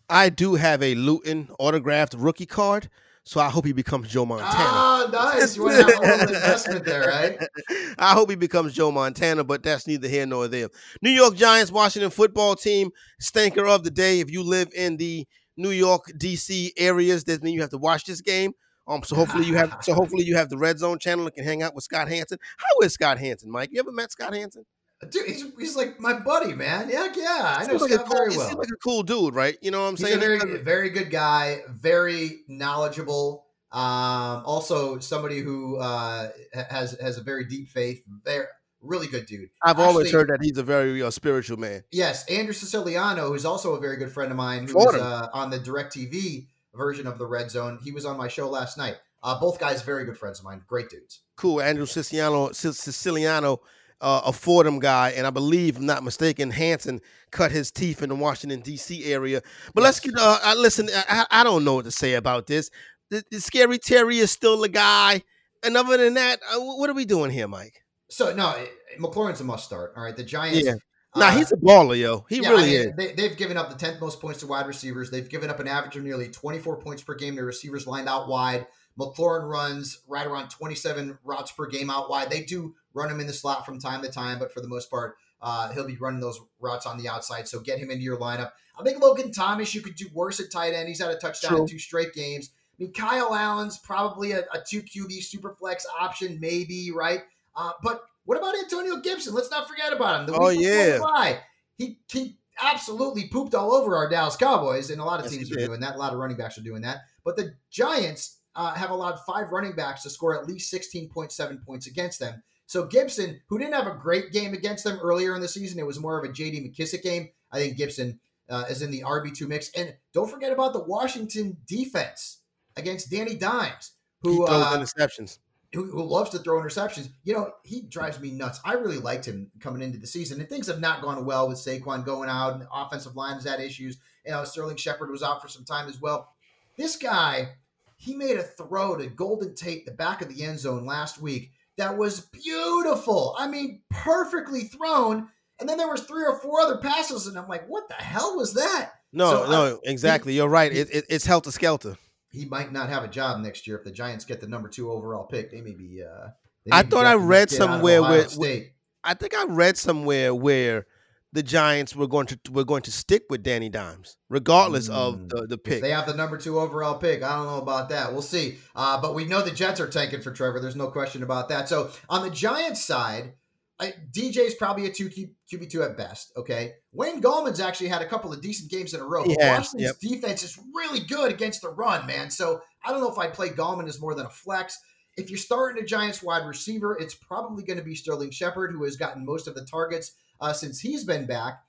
[0.08, 2.88] I do have a Luton autographed rookie card,
[3.28, 4.54] so I hope he becomes Joe Montana.
[4.56, 5.54] Ah, nice.
[5.54, 7.38] You want to have investment there, right?
[7.98, 10.70] I hope he becomes Joe Montana, but that's neither here nor there.
[11.02, 12.88] New York Giants, Washington football team,
[13.20, 14.20] stinker of the day.
[14.20, 15.26] If you live in the
[15.58, 18.52] New York, DC areas, that means you have to watch this game.
[18.86, 21.44] Um, so hopefully you have so hopefully you have the Red Zone channel and can
[21.44, 22.38] hang out with Scott Hanson.
[22.56, 23.68] How is Scott Hanson, Mike?
[23.70, 24.64] You ever met Scott Hanson?
[25.10, 26.88] Dude, he's, he's like my buddy, man.
[26.90, 28.48] Yeah, yeah, I know like Scott cool, very he well.
[28.48, 29.56] seems like a cool dude, right?
[29.62, 30.16] You know what I'm He's saying?
[30.16, 33.46] a very, very good guy, very knowledgeable.
[33.70, 36.30] Um, also somebody who uh,
[36.70, 38.02] has has a very deep faith.
[38.24, 38.46] Very
[38.80, 39.50] really good dude.
[39.62, 41.84] I've always heard that he's a very uh, spiritual man.
[41.92, 45.58] Yes, Andrew Siciliano, who's also a very good friend of mine, was uh, on the
[45.58, 47.78] DirecTV version of the Red Zone.
[47.82, 48.96] He was on my show last night.
[49.22, 50.62] Uh, both guys, very good friends of mine.
[50.66, 51.20] Great dudes.
[51.36, 53.60] Cool, Andrew Siciliano, Sic- Siciliano,
[54.00, 58.02] uh, a Fordham guy, and I believe, if I'm not mistaken, Hanson cut his teeth
[58.02, 59.04] in the Washington D.C.
[59.04, 59.42] area.
[59.74, 60.14] But let's get.
[60.16, 62.70] Uh, I, listen, I, I don't know what to say about this.
[63.10, 65.22] The, the Scary Terry is still the guy,
[65.62, 67.82] and other than that, uh, what are we doing here, Mike?
[68.10, 68.54] So no,
[69.00, 69.94] McLaurin's a must start.
[69.96, 70.64] All right, the Giants.
[70.64, 70.74] Yeah.
[71.16, 72.26] Nah, uh, he's a baller, yo.
[72.28, 72.96] He Yeah, really I mean, is.
[72.96, 75.10] They, they've given up the 10th most points to wide receivers.
[75.10, 78.28] They've given up an average of nearly 24 points per game to receivers lined out
[78.28, 78.66] wide.
[78.98, 82.30] McLaurin runs right around 27 routes per game out wide.
[82.30, 84.90] They do run him in the slot from time to time, but for the most
[84.90, 87.46] part, uh, he'll be running those routes on the outside.
[87.48, 88.52] So get him into your lineup.
[88.78, 90.88] I think Logan Thomas, you could do worse at tight end.
[90.88, 92.50] He's had a touchdown in two straight games.
[92.78, 97.20] I mean, Kyle Allen's probably a, a two QB super flex option, maybe, right?
[97.56, 99.34] Uh, but what about Antonio Gibson?
[99.34, 100.26] Let's not forget about him.
[100.26, 100.98] The Oh, yeah.
[100.98, 101.40] bye,
[101.76, 105.52] he he absolutely pooped all over our Dallas Cowboys, and a lot of Yes, teams
[105.52, 105.96] are doing that.
[105.96, 106.98] A lot of running backs are doing that.
[107.24, 111.86] But the Giants uh, have allowed five running backs to score at least 16.7 points
[111.86, 112.42] against them.
[112.68, 115.86] So Gibson, who didn't have a great game against them earlier in the season, it
[115.86, 116.60] was more of a J.D.
[116.60, 117.30] McKissic game.
[117.50, 120.84] I think Gibson uh, is in the RB two mix, and don't forget about the
[120.84, 122.42] Washington defense
[122.76, 125.38] against Danny Dimes, who throws uh, interceptions.
[125.72, 127.08] who, who loves to throw interceptions.
[127.24, 128.60] You know, he drives me nuts.
[128.66, 131.56] I really liked him coming into the season, and things have not gone well with
[131.56, 133.96] Saquon going out, and the offensive line has had issues.
[134.26, 136.34] You know, Sterling Shepard was out for some time as well.
[136.76, 137.54] This guy,
[137.96, 141.52] he made a throw to Golden Tate, the back of the end zone last week.
[141.78, 143.34] That was beautiful.
[143.38, 145.28] I mean, perfectly thrown.
[145.60, 148.36] And then there was three or four other passes, and I'm like, what the hell
[148.36, 148.92] was that?
[149.12, 150.34] No, so, no, uh, exactly.
[150.34, 150.72] You're right.
[150.72, 151.96] It, it, it's helter skelter.
[152.30, 154.90] He might not have a job next year if the Giants get the number two
[154.90, 155.50] overall pick.
[155.50, 156.02] They may be.
[156.02, 156.28] Uh,
[156.64, 158.72] they I may be thought I read kid out of somewhere where- State.
[159.02, 160.86] I think I read somewhere where
[161.32, 165.28] the Giants were going to were going to stick with Danny Dimes, regardless of Mm.
[165.28, 165.82] the, the If pick.
[165.82, 168.12] they have the number two overall pick, I don't know about that.
[168.12, 168.58] We'll see.
[168.74, 170.58] Uh, but we know the Jets are tanking for Trevor.
[170.60, 171.68] There's no question about that.
[171.68, 173.34] So on the Giants side,
[173.80, 176.32] I, DJ's probably a two QB two at best.
[176.36, 179.22] Okay, Wayne Gallman's actually had a couple of decent games in a row.
[179.24, 182.30] He But has, Washington's defense is really good against the run, man.
[182.30, 184.76] So I don't know if I play Gallman as more than a flex.
[185.16, 188.84] If you're starting a Giants wide receiver, it's probably going to be Sterling Shepard, who
[188.84, 191.62] has gotten most of the targets uh, since he's been back.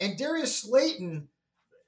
[0.00, 1.28] And Darius Slayton,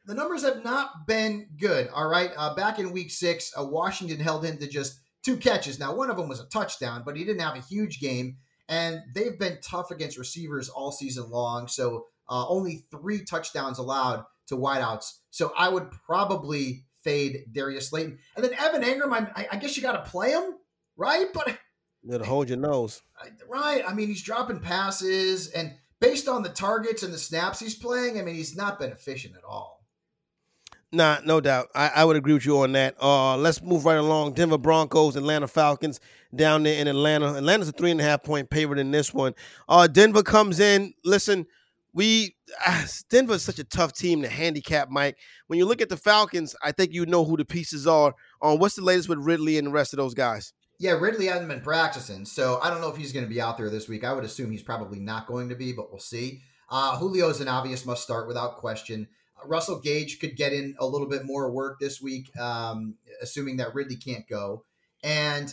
[0.06, 1.88] the numbers have not been good.
[1.94, 2.30] All right.
[2.36, 5.78] Uh, back in week six, uh, Washington held him to just two catches.
[5.78, 8.36] Now, one of them was a touchdown, but he didn't have a huge game.
[8.68, 11.68] And they've been tough against receivers all season long.
[11.68, 15.18] So uh, only three touchdowns allowed to wideouts.
[15.30, 18.18] So I would probably fade Darius Slayton.
[18.36, 20.54] And then Evan Engram, I, I- guess you got to play him,
[20.96, 21.26] right?
[21.32, 21.58] But
[22.08, 23.02] gotta hold your nose.
[23.48, 23.82] Right.
[23.86, 28.18] I mean, he's dropping passes, and based on the targets and the snaps he's playing,
[28.18, 29.78] I mean, he's not been efficient at all.
[30.90, 31.68] Nah, no doubt.
[31.74, 32.96] I, I would agree with you on that.
[33.02, 34.32] Uh, let's move right along.
[34.32, 36.00] Denver Broncos, Atlanta Falcons
[36.34, 37.34] down there in Atlanta.
[37.34, 39.34] Atlanta's a three and a half point favorite in this one.
[39.68, 40.94] Uh, Denver comes in.
[41.04, 41.46] Listen,
[41.92, 45.18] we ah, Denver is such a tough team to handicap, Mike.
[45.48, 48.14] When you look at the Falcons, I think you know who the pieces are.
[48.40, 50.54] On what's the latest with Ridley and the rest of those guys?
[50.80, 53.58] Yeah, Ridley hasn't been practicing, so I don't know if he's going to be out
[53.58, 54.04] there this week.
[54.04, 56.42] I would assume he's probably not going to be, but we'll see.
[56.70, 59.08] Uh, Julio's an obvious must start without question.
[59.36, 63.56] Uh, Russell Gage could get in a little bit more work this week, um, assuming
[63.56, 64.64] that Ridley can't go.
[65.02, 65.52] And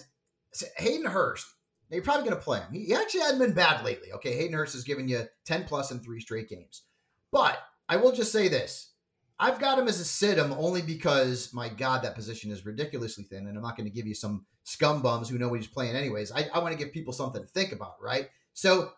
[0.78, 1.48] Hayden Hurst,
[1.90, 2.74] you're probably going to play him.
[2.74, 4.12] He actually hasn't been bad lately.
[4.14, 6.84] Okay, Hayden Hurst has given you 10 plus in three straight games.
[7.32, 7.58] But
[7.90, 8.92] I will just say this.
[9.40, 13.26] I've got him as a sit him only because my God, that position is ridiculously
[13.26, 15.68] thin, and I'm not going to give you some scum bums who know what he's
[15.68, 16.32] playing anyways.
[16.32, 18.30] I, I want to give people something to think about, right?
[18.54, 18.92] So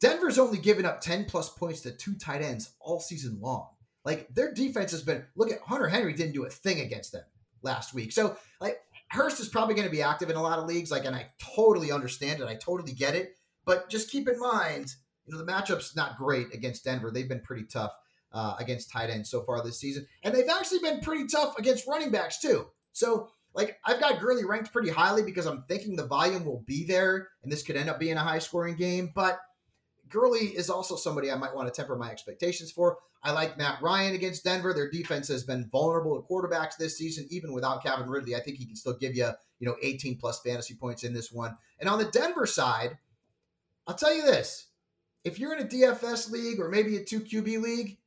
[0.00, 3.68] Denver's only given up 10 plus points to two tight ends all season long.
[4.04, 7.22] Like their defense has been look at Hunter Henry didn't do a thing against them
[7.62, 8.10] last week.
[8.12, 11.04] So like Hurst is probably going to be active in a lot of leagues, like,
[11.04, 12.48] and I totally understand it.
[12.48, 13.36] I totally get it.
[13.64, 14.94] But just keep in mind,
[15.26, 17.10] you know, the matchup's not great against Denver.
[17.10, 17.92] They've been pretty tough
[18.32, 21.86] uh, against tight ends so far this season, and they've actually been pretty tough against
[21.86, 22.66] running backs too.
[22.92, 26.86] So, like, I've got Gurley ranked pretty highly because I'm thinking the volume will be
[26.86, 29.12] there, and this could end up being a high scoring game.
[29.14, 29.38] But
[30.08, 32.98] Gurley is also somebody I might want to temper my expectations for.
[33.24, 34.74] I like Matt Ryan against Denver.
[34.74, 38.34] Their defense has been vulnerable to quarterbacks this season, even without Calvin Ridley.
[38.34, 41.30] I think he can still give you, you know, 18 plus fantasy points in this
[41.30, 41.56] one.
[41.78, 42.98] And on the Denver side,
[43.86, 44.66] I'll tell you this:
[45.24, 47.98] if you're in a DFS league or maybe a two QB league,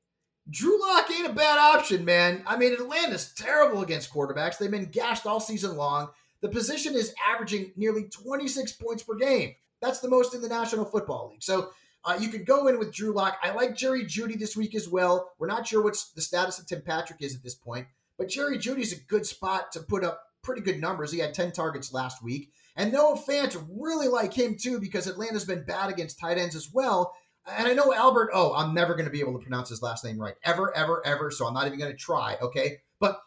[0.49, 2.43] Drew Lock ain't a bad option, man.
[2.45, 4.58] I mean, Atlanta's terrible against quarterbacks.
[4.58, 6.10] They've been gashed all season long.
[6.41, 9.55] The position is averaging nearly 26 points per game.
[9.81, 11.43] That's the most in the National Football League.
[11.43, 11.69] So
[12.03, 13.38] uh, you could go in with Drew Lock.
[13.41, 15.31] I like Jerry Jeudy this week as well.
[15.39, 18.60] We're not sure what's the status of Tim Patrick is at this point, but Jerry
[18.60, 21.12] Jeudy's a good spot to put up pretty good numbers.
[21.12, 22.51] He had 10 targets last week.
[22.75, 26.71] And Noah Fant really like him too because Atlanta's been bad against tight ends as
[26.71, 27.13] well.
[27.47, 30.03] And I know Albert, oh, I'm never going to be able to pronounce his last
[30.03, 30.36] name right.
[30.43, 31.29] Ever, ever, ever.
[31.29, 32.38] So I'm not even going to try.
[32.41, 32.77] Okay.
[32.99, 33.19] But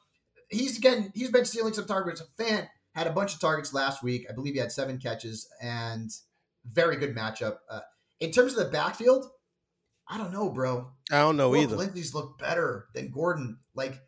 [0.48, 2.22] he's again, he's been stealing some targets.
[2.38, 4.26] Fant had a bunch of targets last week.
[4.28, 6.10] I believe he had seven catches and
[6.64, 7.58] very good matchup.
[7.70, 7.80] Uh,
[8.20, 9.30] in terms of the backfield,
[10.08, 10.88] I don't know, bro.
[11.10, 11.76] I don't know Will either.
[11.76, 13.58] Lindsay's looked better than Gordon.
[13.74, 14.00] Like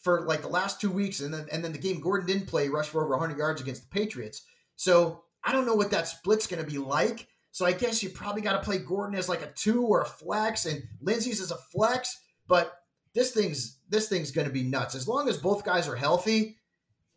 [0.00, 2.68] for like the last two weeks, and then and then the game Gordon didn't play,
[2.68, 4.42] rushed for over 100 yards against the Patriots.
[4.76, 7.28] So I don't know what that split's going to be like.
[7.52, 10.06] So I guess you probably got to play Gordon as like a two or a
[10.06, 12.18] flex, and Lindsey's as a flex.
[12.48, 12.72] But
[13.14, 14.94] this thing's this thing's going to be nuts.
[14.94, 16.56] As long as both guys are healthy,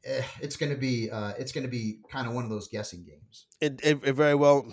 [0.03, 2.67] eh, it's going to be uh, it's going to be kind of one of those
[2.67, 3.45] guessing games.
[3.61, 4.67] It, it, it very well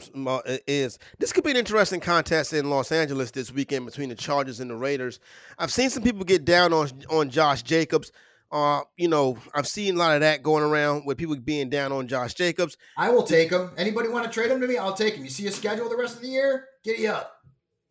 [0.66, 0.98] is.
[1.20, 4.68] This could be an interesting contest in Los Angeles this weekend between the Chargers and
[4.68, 5.20] the Raiders.
[5.58, 8.10] I've seen some people get down on on Josh Jacobs.
[8.52, 11.90] Uh, you know, I've seen a lot of that going around with people being down
[11.90, 12.76] on Josh Jacobs.
[12.98, 13.70] I will take him.
[13.78, 14.76] Anybody want to trade him to me?
[14.76, 15.24] I'll take him.
[15.24, 16.66] You see a schedule the rest of the year?
[16.84, 17.38] Get Giddy up.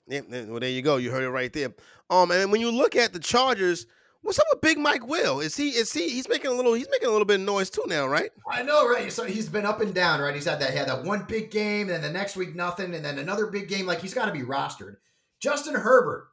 [0.07, 0.97] Yeah, well, there you go.
[0.97, 1.73] You heard it right there.
[2.09, 3.87] Um, and when you look at the Chargers,
[4.21, 5.39] what's up with Big Mike Will?
[5.39, 7.69] Is he is he he's making a little he's making a little bit of noise
[7.69, 8.29] too now, right?
[8.51, 9.11] I know, right?
[9.11, 10.35] So he's been up and down, right?
[10.35, 12.93] He's had that he had that one big game, and then the next week nothing,
[12.93, 13.85] and then another big game.
[13.85, 14.95] Like he's got to be rostered.
[15.41, 16.27] Justin Herbert,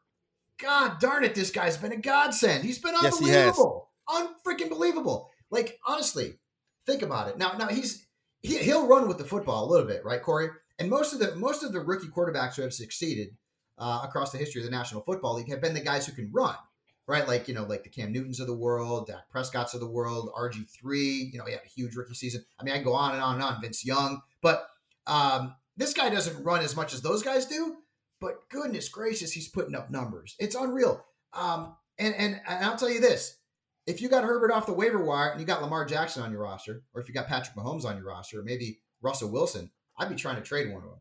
[0.61, 2.65] God darn it, this guy's been a godsend.
[2.65, 5.31] He's been Yes, he unbelievable, unfreaking believable.
[5.51, 6.39] Like honestly,
[6.87, 7.39] think about it.
[7.39, 8.07] Now, now he's
[8.43, 10.51] he, he'll run with the football a little bit, right, Corey?
[10.79, 13.29] And most of the most of the rookie quarterbacks who have succeeded
[13.79, 16.31] uh, across the history of the National Football League have been the guys who can
[16.33, 16.57] run
[17.09, 17.27] right?
[17.27, 20.31] Like, you know, like the Cam Newtons of the world, Dak Prescott's of the world,
[20.39, 22.45] RG3, you know, he had a huge rookie season.
[22.61, 24.69] I mean, I can go on and on and on, Vince Young, but
[25.07, 27.79] um, this guy doesn't run as much as those guys do,
[28.21, 30.37] but goodness gracious, he's putting up numbers.
[30.39, 31.03] It's unreal.
[31.33, 33.38] Um, and, and, and I'll tell you this,
[33.89, 36.43] if you got Herbert off the waiver wire and you got Lamar Jackson on your
[36.43, 40.11] roster, or if you got Patrick Mahomes on your roster, or maybe Russell Wilson, I'd
[40.11, 41.01] be trying to trade one of them.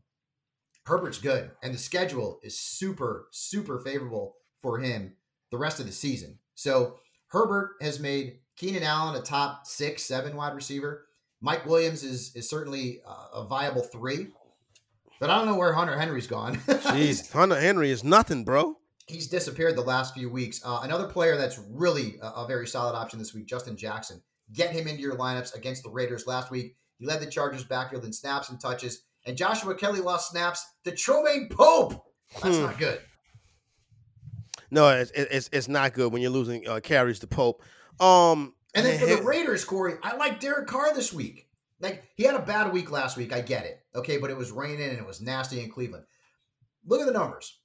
[0.86, 5.16] Herbert's good, and the schedule is super, super favorable for him
[5.50, 6.38] the rest of the season.
[6.54, 6.96] So
[7.26, 11.04] Herbert has made Keenan Allen a top six, seven wide receiver.
[11.42, 14.28] Mike Williams is is certainly uh, a viable three,
[15.20, 16.56] but I don't know where Hunter Henry's gone.
[16.66, 18.78] Jeez, Hunter Henry is nothing, bro.
[19.08, 20.60] He's disappeared the last few weeks.
[20.64, 24.22] Uh, another player that's really a, a very solid option this week, Justin Jackson.
[24.52, 26.76] Get him into your lineups against the Raiders last week.
[26.98, 30.90] He led the Chargers backfield in snaps and touches, and Joshua Kelly lost snaps to
[30.92, 32.04] Troymaine Pope.
[32.42, 32.64] That's Hmm.
[32.64, 33.00] not good.
[34.70, 37.62] No, it's it's it's not good when you're losing uh, carries to Pope.
[38.00, 41.48] Um, And then for the Raiders, Corey, I like Derek Carr this week.
[41.80, 43.80] Like he had a bad week last week, I get it.
[43.94, 46.04] Okay, but it was raining and it was nasty in Cleveland.
[46.84, 47.57] Look at the numbers.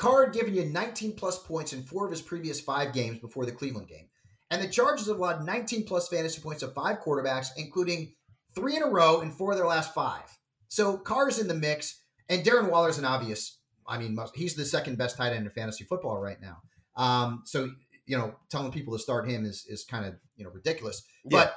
[0.00, 3.44] Carr had given you 19 plus points in four of his previous five games before
[3.44, 4.08] the Cleveland game.
[4.50, 8.14] And the Chargers have allowed 19 plus fantasy points to five quarterbacks, including
[8.54, 10.22] three in a row and four of their last five.
[10.68, 13.58] So Carr's in the mix, and Darren Waller's an obvious.
[13.86, 16.62] I mean, he's the second best tight end in fantasy football right now.
[16.96, 17.68] Um, so
[18.06, 21.02] you know, telling people to start him is is kind of you know ridiculous.
[21.24, 21.40] Yeah.
[21.40, 21.56] But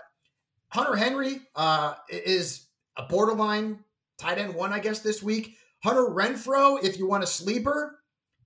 [0.68, 3.86] Hunter Henry uh, is a borderline
[4.18, 5.56] tight end one, I guess, this week.
[5.82, 8.00] Hunter Renfrow, if you want a sleeper,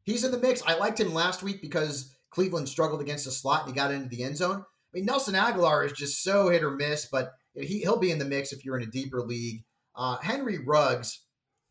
[0.08, 0.64] he's in the mix.
[0.66, 4.08] I liked him last week because Cleveland struggled against the slot and he got into
[4.08, 4.62] the end zone.
[4.62, 8.18] I mean, Nelson Agholor is just so hit or miss, but he, he'll be in
[8.18, 9.64] the mix if you're in a deeper league.
[9.96, 11.24] Uh, Henry Ruggs,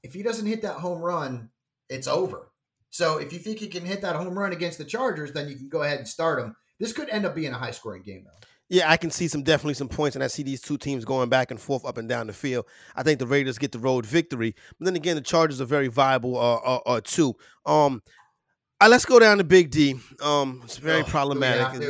[0.03, 1.49] if he doesn't hit that home run,
[1.89, 2.53] it's over.
[2.91, 5.57] So if you think he can hit that home run against the Chargers, then you
[5.57, 6.55] can go ahead and start him.
[6.79, 8.47] This could end up being a high scoring game, though.
[8.69, 11.29] Yeah, I can see some definitely some points, and I see these two teams going
[11.29, 12.67] back and forth up and down the field.
[12.97, 15.87] I think the Raiders get the road victory, but then again, the Chargers are very
[15.87, 17.35] viable uh, uh, uh too.
[17.65, 18.03] Um,
[18.81, 19.95] uh, let's go down to Big D.
[20.23, 21.83] Um, it's very Oh, problematic.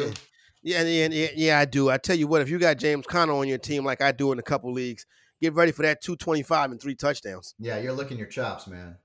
[0.62, 1.90] Yeah, yeah, yeah, yeah, I do.
[1.90, 4.32] I tell you what, if you got James Conner on your team like I do
[4.32, 5.06] in a couple leagues,
[5.40, 7.54] get ready for that 225 and three touchdowns.
[7.58, 8.96] Yeah, you're licking your chops, man.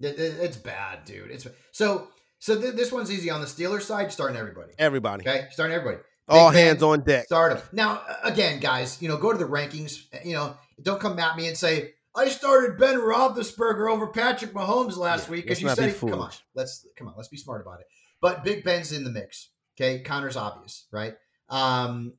[0.00, 1.30] It- it- it's bad, dude.
[1.30, 2.08] It's so
[2.38, 2.60] so.
[2.60, 4.12] Th- this one's easy on the Steelers side.
[4.12, 4.72] Starting everybody.
[4.78, 5.22] Everybody.
[5.28, 6.02] Okay, starting everybody.
[6.28, 7.24] All Big Ben, hands on deck.
[7.26, 8.02] Start them now.
[8.22, 10.04] Again, guys, you know, go to the rankings.
[10.24, 14.96] You know, don't come at me and say I started Ben Roethlisberger over Patrick Mahomes
[14.96, 16.30] last Yeah, week because you said be come on.
[16.54, 17.14] Let's come on.
[17.16, 17.86] Let's be smart about it.
[18.20, 19.50] But Big Ben's in the mix.
[19.76, 21.14] Okay, Conner's obvious, right?
[21.48, 22.14] Um,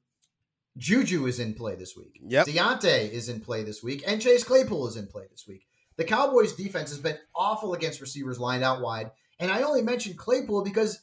[0.78, 2.20] Juju is in play this week.
[2.22, 2.48] Yep.
[2.48, 5.66] Diontae is in play this week, and Chase Claypool is in play this week.
[5.96, 10.18] The Cowboys' defense has been awful against receivers lined out wide, and I only mentioned
[10.18, 11.00] Claypool because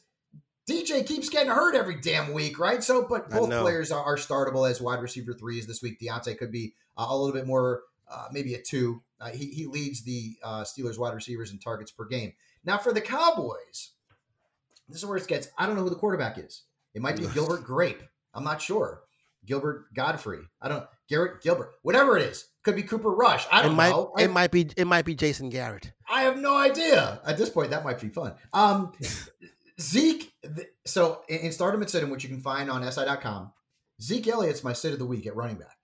[0.69, 2.83] DJ keeps getting hurt every damn week, right?
[2.83, 5.99] So, but both players are, are startable as wide receiver threes this week.
[5.99, 7.81] Diontae could be uh, a little bit more,
[8.13, 9.01] uh, maybe a two.
[9.19, 12.33] Uh, he, he leads the uh, Steelers wide receivers in targets per game.
[12.65, 13.91] Now, for the Cowboys,
[14.87, 15.49] this is where it gets.
[15.57, 16.63] I don't know who the quarterback is.
[16.93, 18.01] It might be Gilbert Grape.
[18.33, 19.01] I'm not sure.
[19.45, 20.45] Gilbert Gottfried.
[20.61, 20.85] I don't.
[21.09, 21.73] Garrett Gilbert.
[21.81, 23.45] Whatever it is, could be Cooper Rush.
[23.51, 24.13] I don't might know.
[24.17, 25.91] I, it might be it might be Jason Garrett.
[26.09, 27.21] I have no idea.
[27.25, 28.35] At this point, that might be fun.
[28.53, 28.93] Um,
[29.81, 30.31] Zeke.
[30.85, 33.51] So in, in Stardom and Sit, which you can find on SI.com,
[34.01, 35.77] Zeke Elliott's my sit of the week at running back.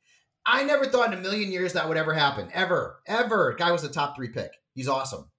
[0.52, 2.50] I never thought in a million years that would ever happen.
[2.52, 3.02] Ever.
[3.06, 3.54] Ever.
[3.54, 4.52] Guy was a top three pick.
[4.74, 5.30] He's awesome.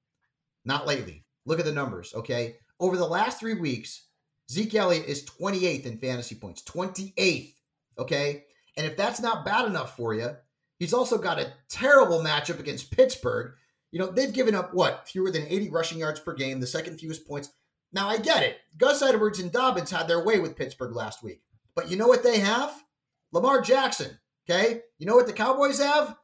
[0.65, 1.25] Not lately.
[1.47, 2.59] Look at the numbers, okay?
[2.79, 4.07] Over the last three weeks,
[4.49, 6.63] Zeke Elliott is 28th in fantasy points.
[6.63, 7.55] 28th,
[7.99, 8.45] okay?
[8.77, 10.31] And if that's not bad enough for you,
[10.79, 13.55] he's also got a terrible matchup against Pittsburgh.
[13.91, 15.09] You know, they've given up what?
[15.09, 17.51] Fewer than 80 rushing yards per game, the second fewest points.
[17.93, 18.59] Now, I get it.
[18.79, 21.43] Gus Edwards and Dobbins had their way with Pittsburgh last week.
[21.75, 22.85] But you know what they have?
[23.33, 24.21] Lamar Jackson.
[24.51, 24.81] Okay.
[24.99, 26.17] You know what the Cowboys have?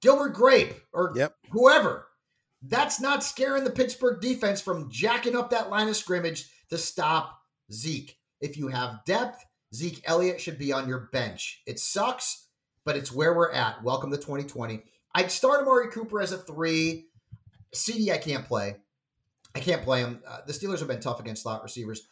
[0.00, 1.36] Gilbert Grape or Yep.
[1.50, 2.08] whoever.
[2.62, 7.38] That's not scaring the Pittsburgh defense from jacking up that line of scrimmage to stop
[7.70, 8.18] Zeke.
[8.40, 11.62] If you have depth, Zeke Elliott should be on your bench.
[11.66, 12.48] It sucks,
[12.86, 13.82] but it's where we're at.
[13.82, 14.82] Welcome to 2020.
[15.14, 17.08] I'd start Amari Cooper as a three.
[17.74, 18.76] CeeDee, I can't play.
[19.54, 20.22] I can't play him.
[20.26, 22.08] Uh, the Steelers have been tough against slot receivers.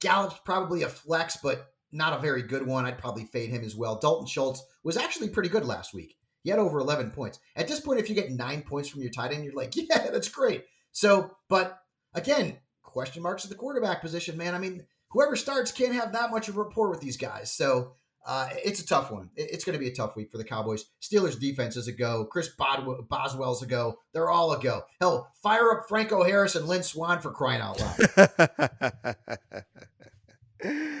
[0.00, 2.84] Gallup's probably a flex, but not a very good one.
[2.84, 3.98] I'd probably fade him as well.
[3.98, 6.16] Dalton Schultz was actually pretty good last week.
[6.42, 7.38] He had over 11 points.
[7.56, 10.10] At this point, if you get nine points from your tight end, you're like, yeah,
[10.10, 10.64] that's great.
[10.92, 11.78] So, but
[12.14, 14.54] again, question marks at the quarterback position, man.
[14.54, 17.50] I mean, whoever starts can't have that much of a rapport with these guys.
[17.52, 17.94] So
[18.26, 19.30] uh, it's a tough one.
[19.36, 20.84] It's going to be a tough week for the Cowboys.
[21.00, 22.26] Steelers defense is a go.
[22.26, 23.98] Chris Bod- Boswell's a go.
[24.12, 24.82] They're all a go.
[25.00, 29.16] Hell, fire up Franco Harris and Lynn Swann for crying out loud.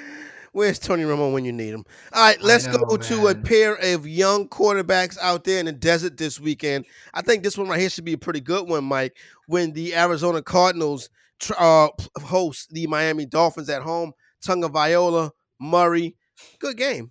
[0.54, 1.84] Where's Tony Romo when you need him?
[2.12, 5.72] All right, let's know, go to a pair of young quarterbacks out there in the
[5.72, 6.84] desert this weekend.
[7.12, 9.16] I think this one right here should be a pretty good one, Mike.
[9.48, 11.10] When the Arizona Cardinals
[11.58, 11.88] uh,
[12.22, 14.12] host the Miami Dolphins at home,
[14.42, 16.14] Tunga Viola, Murray,
[16.60, 17.10] good game.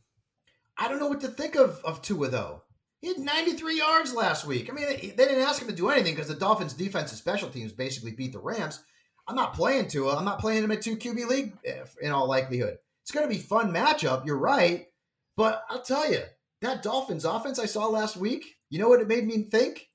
[0.77, 2.61] I don't know what to think of of Tua though.
[3.01, 4.69] He had 93 yards last week.
[4.69, 7.19] I mean, they they didn't ask him to do anything because the Dolphins' defense and
[7.19, 8.81] special teams basically beat the Rams.
[9.27, 10.15] I'm not playing Tua.
[10.15, 12.77] I'm not playing him at two QB league eh, in all likelihood.
[13.03, 14.25] It's going to be fun matchup.
[14.25, 14.85] You're right,
[15.37, 16.21] but I'll tell you
[16.61, 18.55] that Dolphins offense I saw last week.
[18.69, 19.89] You know what it made me think?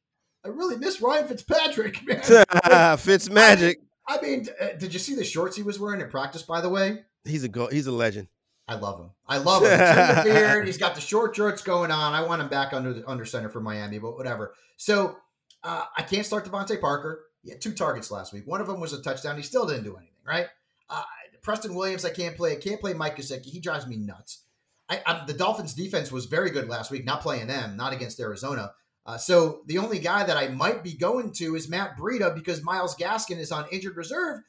[0.45, 2.01] I really miss Ryan Fitzpatrick,
[2.67, 2.97] man.
[2.99, 3.81] Fitz magic.
[4.07, 6.43] I mean, uh, did you see the shorts he was wearing in practice?
[6.43, 8.29] By the way, He's a go- he's a legend.
[8.69, 9.11] I love him.
[9.27, 9.71] I love him.
[9.71, 10.67] The beard.
[10.67, 12.13] He's got the short shorts going on.
[12.15, 14.55] I want him back under the under center for Miami, but whatever.
[14.77, 15.17] So
[15.65, 17.25] uh, I can't start DeVante Parker.
[17.43, 18.47] He had two targets last week.
[18.47, 19.37] One of them was a touchdown.
[19.37, 20.47] He still didn't do anything, right?
[20.91, 21.03] Uh,
[21.49, 22.53] Preston Williams, I can't play.
[22.53, 23.47] I can't play Mike Gesicki.
[23.47, 24.43] He drives me nuts.
[24.91, 27.07] I, I, the Dolphins' defense was very good last week.
[27.07, 28.73] Not playing them, not against Arizona.
[29.07, 32.63] Uh, so the only guy that I might be going to is Matt Breida because
[32.63, 34.41] Myles Gaskin is on injured reserve.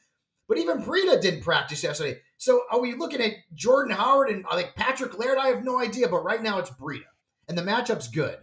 [0.46, 2.18] But even Breida didn't practice yesterday.
[2.36, 5.38] So are we looking at Jordan Howard and uh, like Patrick Laird?
[5.38, 7.08] I have no idea, but right now it's Breida,
[7.48, 8.36] and the matchup's good.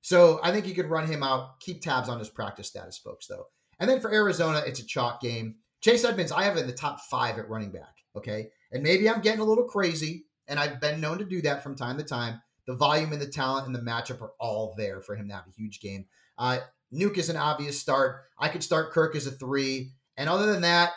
[0.00, 1.60] So I think you could run him out.
[1.60, 3.28] Keep tabs on his practice status, folks.
[3.28, 3.46] Though,
[3.78, 5.54] and then for Arizona, it's a chalk game.
[5.82, 7.96] Chase Edmonds, I have in the top five at running back.
[8.16, 11.62] Okay, and maybe I'm getting a little crazy, and I've been known to do that
[11.62, 12.40] from time to time.
[12.66, 15.46] The volume and the talent and the matchup are all there for him to have
[15.48, 16.06] a huge game.
[16.38, 16.58] Uh,
[16.92, 18.24] Nuke is an obvious start.
[18.38, 20.92] I could start Kirk as a three, and other than that,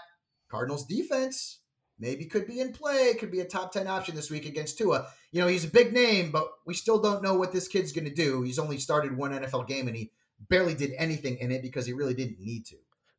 [0.49, 1.59] Cardinals defense
[1.97, 5.07] maybe could be in play, could be a top 10 option this week against Tua.
[5.31, 8.05] You know, he's a big name, but we still don't know what this kid's going
[8.07, 8.41] to do.
[8.41, 10.11] He's only started one NFL game and he
[10.49, 12.75] barely did anything in it because he really didn't need to.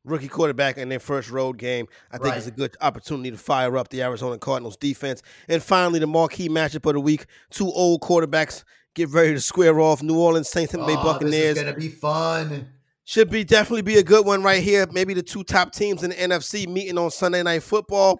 [0.07, 1.87] Rookie quarterback in their first road game.
[2.11, 2.37] I think Right.
[2.37, 5.21] it's a good opportunity to fire up the Arizona Cardinals defense.
[5.47, 8.63] And finally, the marquee matchup of the week: two old quarterbacks
[8.95, 10.01] get ready to square off.
[10.01, 12.69] New Orleans Saints and Bay Oh, Buccaneers This is gonna be fun.
[13.03, 14.87] should be definitely be a good one right here.
[14.91, 18.19] Maybe the two top teams in the NFC meeting on Sunday Night Football.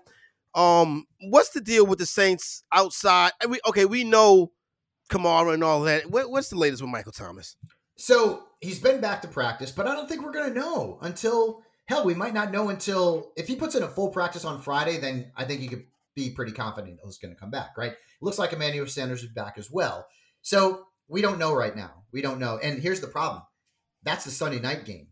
[0.54, 3.32] Um, what's the deal with the Saints outside?
[3.48, 4.52] we- okay, we know
[5.10, 6.10] Kamara and all that.
[6.10, 7.56] What, what's the latest with Michael Thomas?
[7.96, 12.06] So he's been back to practice, but I don't think we're gonna know until hell.
[12.06, 14.98] We might not know until if he puts in a full practice on Friday.
[14.98, 15.86] Then I think he could
[16.16, 17.78] be pretty confident he's going to come back.
[17.78, 17.92] Right?
[17.92, 20.08] It looks like Emmanuel Sanders is back as well.
[20.42, 22.04] So we don't know right now.
[22.12, 22.58] We don't know.
[22.58, 23.42] And here's the problem:
[24.04, 25.08] that's the Sunday night game.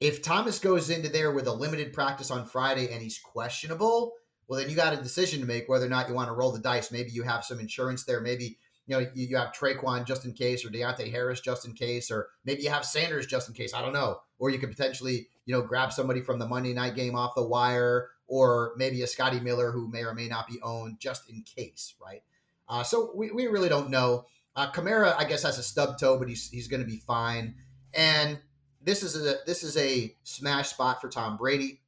[0.00, 4.12] If Thomas goes into there with a limited practice on Friday and he's questionable,
[4.46, 6.52] well, then you got a decision to make whether or not you want to roll
[6.52, 6.92] the dice.
[6.92, 8.20] Maybe you have some insurance there.
[8.20, 11.72] Maybe you know, you, you have Tre'Quan just in case, or Deonte Harris just in
[11.72, 13.74] case, or maybe you have Sanders just in case.
[13.74, 14.20] I don't know.
[14.38, 17.42] Or you could potentially, you know, grab somebody from the Monday night game off the
[17.42, 21.42] wire, or maybe a Scotty Miller who may or may not be owned just in
[21.42, 22.22] case, right?
[22.68, 24.26] Uh, so we, we really don't know.
[24.54, 27.54] Uh, Kamara, I guess, has a stub toe, but he's he's going to be fine.
[27.94, 28.38] And
[28.82, 31.80] this is a this is a smash spot for Tom Brady.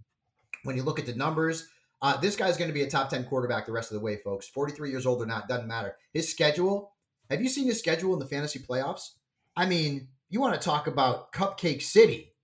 [0.65, 1.69] When you look at the numbers,
[2.01, 4.17] uh, this guy's going to be a top 10 quarterback the rest of the way,
[4.17, 4.49] folks.
[4.49, 5.97] 43 years old or not, doesn't matter.
[6.13, 6.93] His schedule,
[7.31, 9.11] have you seen his schedule in the fantasy playoffs?
[9.57, 12.35] I mean, you want to talk about Cupcake City,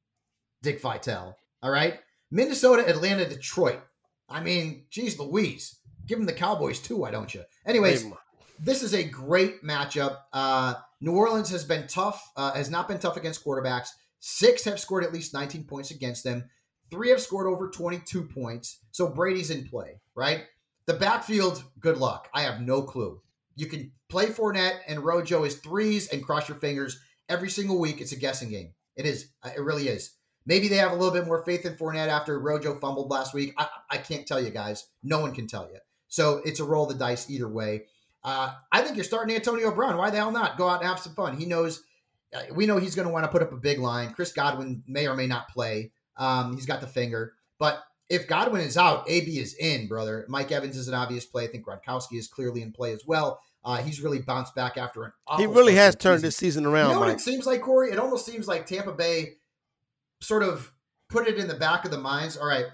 [0.63, 1.37] Dick Vitale.
[1.63, 2.01] All right.
[2.31, 3.81] Minnesota, Atlanta, Detroit.
[4.29, 5.79] I mean, geez Louise.
[6.07, 7.45] Give him the Cowboys too, why don't you?
[7.65, 8.05] Anyways,
[8.59, 10.19] this is a great matchup.
[10.33, 13.91] Uh, New Orleans has been tough, uh, has not been tough against quarterbacks.
[14.21, 16.45] Six have scored at least 19 points against them.
[16.91, 18.80] Three have scored over 22 points.
[18.93, 20.45] So Brady's in play, right?
[20.87, 22.28] The backfield, good luck.
[22.35, 23.20] I have no clue.
[23.57, 28.01] You can play Fournette and Rojo as threes and cross your fingers every single week.
[28.01, 28.74] It's a guessing game.
[28.97, 29.28] It is.
[29.43, 30.14] Uh, It really is.
[30.47, 33.55] Maybe they have a little bit more faith in Fournette after Rojo fumbled last week.
[33.57, 34.87] I, I can't tell you guys.
[35.03, 35.78] No one can tell you.
[36.09, 37.85] So it's a roll of the dice either way.
[38.22, 39.97] Uh, I think you're starting Antonio Brown.
[39.97, 40.59] Why the hell not?
[40.59, 41.37] Go out and have some fun.
[41.37, 41.82] He knows.
[42.35, 44.12] Uh, we know he's going to want to put up a big line.
[44.12, 45.93] Chris Godwin may or may not play.
[46.17, 50.27] Um, he's got the finger, but if Godwin is out, AB is in, brother.
[50.29, 51.45] Mike Evans is an obvious play.
[51.45, 53.41] I think Gronkowski is clearly in play as well.
[53.65, 55.12] Uh, he's really bounced back after an.
[55.39, 56.27] he really has turned season.
[56.27, 56.89] this season around.
[56.89, 57.91] You know what it seems like, Corey?
[57.91, 59.37] It almost seems like Tampa Bay
[60.21, 60.71] sort of
[61.09, 62.37] put it in the back of the minds.
[62.37, 62.67] All right,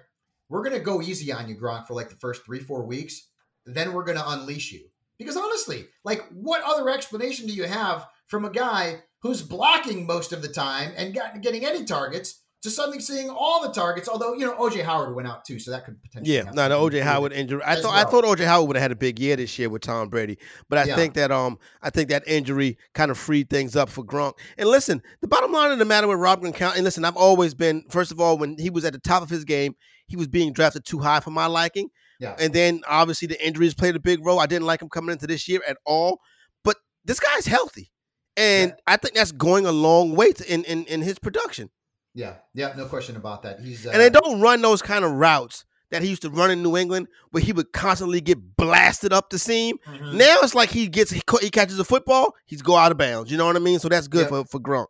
[0.49, 3.28] we're going to go easy on you, Gronk, for like the first three, four weeks.
[3.66, 4.86] Then we're going to unleash you.
[5.16, 10.32] Because honestly, like, what other explanation do you have from a guy who's blocking most
[10.32, 14.08] of the time and getting any targets to suddenly seeing all the targets?
[14.08, 16.36] Although, you know, OJ Howard went out too, so that could potentially.
[16.36, 17.62] Yeah, no, the OJ Howard injury.
[17.64, 19.82] I thought I thought OJ Howard would have had a big year this year with
[19.82, 20.38] Tom Brady,
[20.68, 20.96] but I Yeah.
[20.96, 24.34] think that um I think that injury kind of freed things up for Gronk.
[24.58, 27.54] And listen, the bottom line of the matter with Rob Gronkowski, and listen, I've always
[27.54, 29.74] been first of all when he was at the top of his game,
[30.06, 31.88] he was being drafted too high for my liking,
[32.18, 32.36] Yeah.
[32.38, 34.38] and then obviously the injuries played a big role.
[34.38, 36.20] I didn't like him coming into this year at all,
[36.62, 37.90] but this guy's healthy,
[38.36, 38.76] and Yeah.
[38.86, 41.70] I think that's going a long way to, in in in his production.
[42.14, 43.61] Yeah, yeah, no question about that.
[43.61, 46.50] He's uh, And they don't run those kind of routes that he used to run
[46.50, 49.78] in New England, where he would constantly get blasted up the seam.
[49.86, 50.14] Mhm.
[50.14, 53.30] Now it's like he gets he, he catches a football, he's go out of bounds.
[53.30, 53.78] You know what I mean?
[53.78, 54.28] So that's good Yep.
[54.28, 54.86] for for Gronk.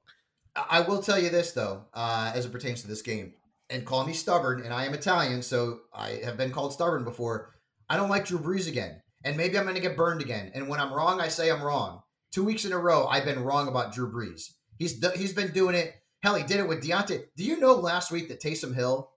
[0.57, 3.35] I I will tell you this though, uh, as it pertains to this game,
[3.71, 7.55] and call me stubborn, and I am Italian, so I have been called stubborn before.
[7.89, 10.51] I don't like Drew Brees again, and maybe I'm going to get burned again.
[10.55, 12.03] And when I'm wrong, I say I'm wrong.
[12.33, 14.51] Two weeks in a row, I've been wrong about Drew Brees.
[14.79, 15.95] He's he's been doing it.
[16.23, 17.25] Hell, he did it with Deontay.
[17.37, 19.11] Do you know last week that Taysom Hill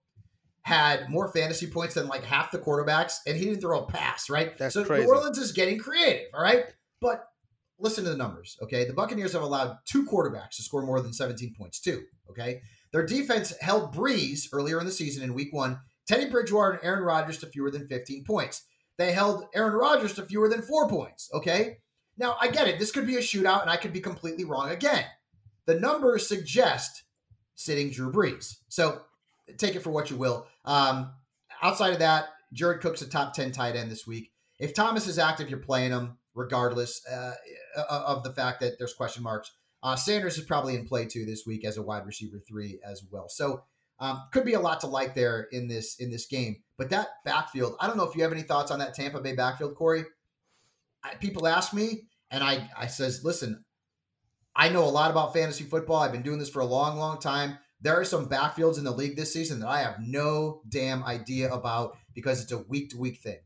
[0.61, 4.29] had more fantasy points than like half the quarterbacks, and he didn't throw a pass,
[4.29, 4.57] right?
[4.57, 5.05] That's so crazy.
[5.05, 6.65] New Orleans is getting creative, all right?
[7.01, 7.27] But
[7.79, 8.85] listen to the numbers, okay?
[8.85, 12.61] The Buccaneers have allowed two quarterbacks to score more than 17 points, too, okay?
[12.93, 17.03] Their defense held Brees earlier in the season in week one, Teddy Bridgewater and Aaron
[17.03, 18.63] Rodgers to fewer than 15 points.
[18.97, 21.79] They held Aaron Rodgers to fewer than four points, okay?
[22.17, 22.79] Now, I get it.
[22.79, 25.03] This could be a shootout, and I could be completely wrong again.
[25.65, 27.03] The numbers suggest
[27.55, 28.57] sitting Drew Brees.
[28.69, 29.01] So
[29.57, 30.47] take it for what you will.
[30.65, 31.13] Um,
[31.61, 34.31] outside of that, Jared Cook's a top 10 tight end this week.
[34.59, 37.33] If Thomas is active, you're playing him regardless uh,
[37.89, 39.51] of the fact that there's question marks.
[39.81, 43.03] Uh, Sanders is probably in play too this week as a wide receiver three as
[43.11, 43.27] well.
[43.27, 43.63] So
[43.99, 46.57] um, could be a lot to like there in this in this game.
[46.77, 49.35] But that backfield, I don't know if you have any thoughts on that Tampa Bay
[49.35, 50.05] backfield, Corey.
[51.03, 53.63] I, people ask me, and I I says, listen,
[54.55, 55.97] I know a lot about fantasy football.
[55.97, 57.57] I've been doing this for a long, long time.
[57.81, 61.51] There are some backfields in the league this season that I have no damn idea
[61.51, 63.39] about because it's a week to week thing.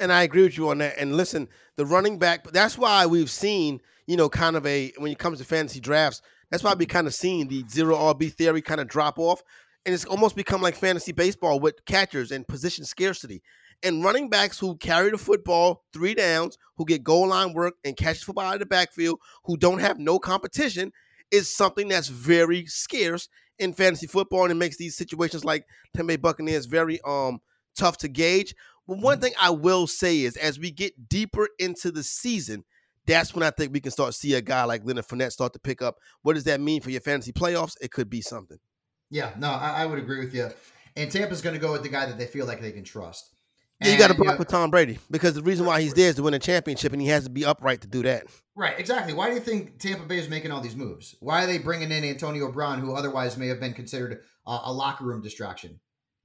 [0.00, 0.98] And I agree with you on that.
[0.98, 5.12] And listen, the running back, that's why we've seen, you know, kind of a when
[5.12, 8.62] it comes to fantasy drafts, that's why we kind of seen the zero RB theory
[8.62, 9.42] kind of drop off.
[9.86, 13.42] and it's almost become like fantasy baseball with catchers and position scarcity.
[13.82, 17.96] And running backs who carry the football three downs, who get goal line work and
[17.96, 20.92] catch the football out of the backfield, who don't have no competition,
[21.30, 26.08] is something that's very scarce in fantasy football, and it makes these situations like Tampa
[26.08, 27.40] Bay Buccaneers very um
[27.76, 28.54] tough to gauge.
[28.86, 32.64] But one thing I will say is, as we get deeper into the season,
[33.06, 35.52] that's when I think we can start to see a guy like Leonard Fournette start
[35.54, 35.96] to pick up.
[36.22, 37.76] What does that mean for your fantasy playoffs?
[37.80, 38.58] It could be something.
[39.10, 40.50] Yeah, no, I, I would agree with you.
[40.96, 43.33] And Tampa's going to go with the guy that they feel like they can trust.
[43.84, 46.16] Yeah, you got to block with Tom Brady because the reason why he's there is
[46.16, 48.26] to win a championship, and he has to be upright to do that.
[48.56, 49.12] Right, exactly.
[49.14, 51.16] Why do you think Tampa Bay is making all these moves?
[51.20, 54.72] Why are they bringing in Antonio Brown, who otherwise may have been considered a, a
[54.72, 55.80] locker room distraction?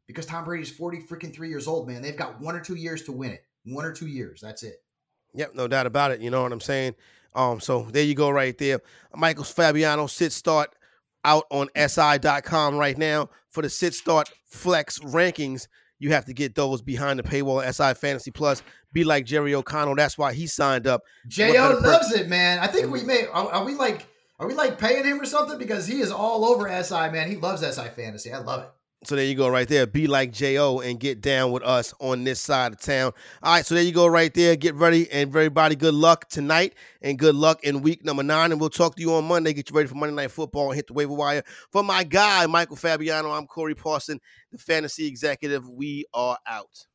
[0.07, 2.01] Because Tom Brady's forty freaking three years old, man.
[2.01, 3.43] They've got one or two years to win it.
[3.65, 4.41] One or two years.
[4.41, 4.81] That's it.
[5.33, 6.21] Yep, no doubt about it.
[6.21, 6.95] You know what I'm saying?
[7.35, 8.81] Um, so there you go, right there.
[9.15, 10.73] Michael Fabiano sit start
[11.23, 15.67] out on SI.com right now for the sit start flex rankings.
[15.99, 17.61] You have to get those behind the paywall.
[17.73, 18.63] SI Fantasy Plus.
[18.91, 19.95] Be like Jerry O'Connell.
[19.95, 21.03] That's why he signed up.
[21.27, 21.47] Jo
[21.83, 22.59] loves it, man.
[22.59, 23.05] I think we mm.
[23.05, 23.25] may.
[23.27, 24.07] Are, are we like?
[24.39, 25.57] Are we like paying him or something?
[25.57, 27.29] Because he is all over SI, man.
[27.29, 28.31] He loves SI fantasy.
[28.31, 28.69] I love it.
[29.05, 29.87] So there you go, right there.
[29.87, 33.13] Be like Jo and get down with us on this side of town.
[33.41, 34.57] All right, so there you go, right there.
[34.57, 38.51] Get ready, and everybody, good luck tonight, and good luck in week number nine.
[38.51, 39.53] And we'll talk to you on Monday.
[39.53, 41.43] Get you ready for Monday Night Football and hit the waiver wire.
[41.71, 44.19] For my guy, Michael Fabiano, I'm Corey Parson,
[44.51, 45.69] the fantasy executive.
[45.69, 46.88] We are out.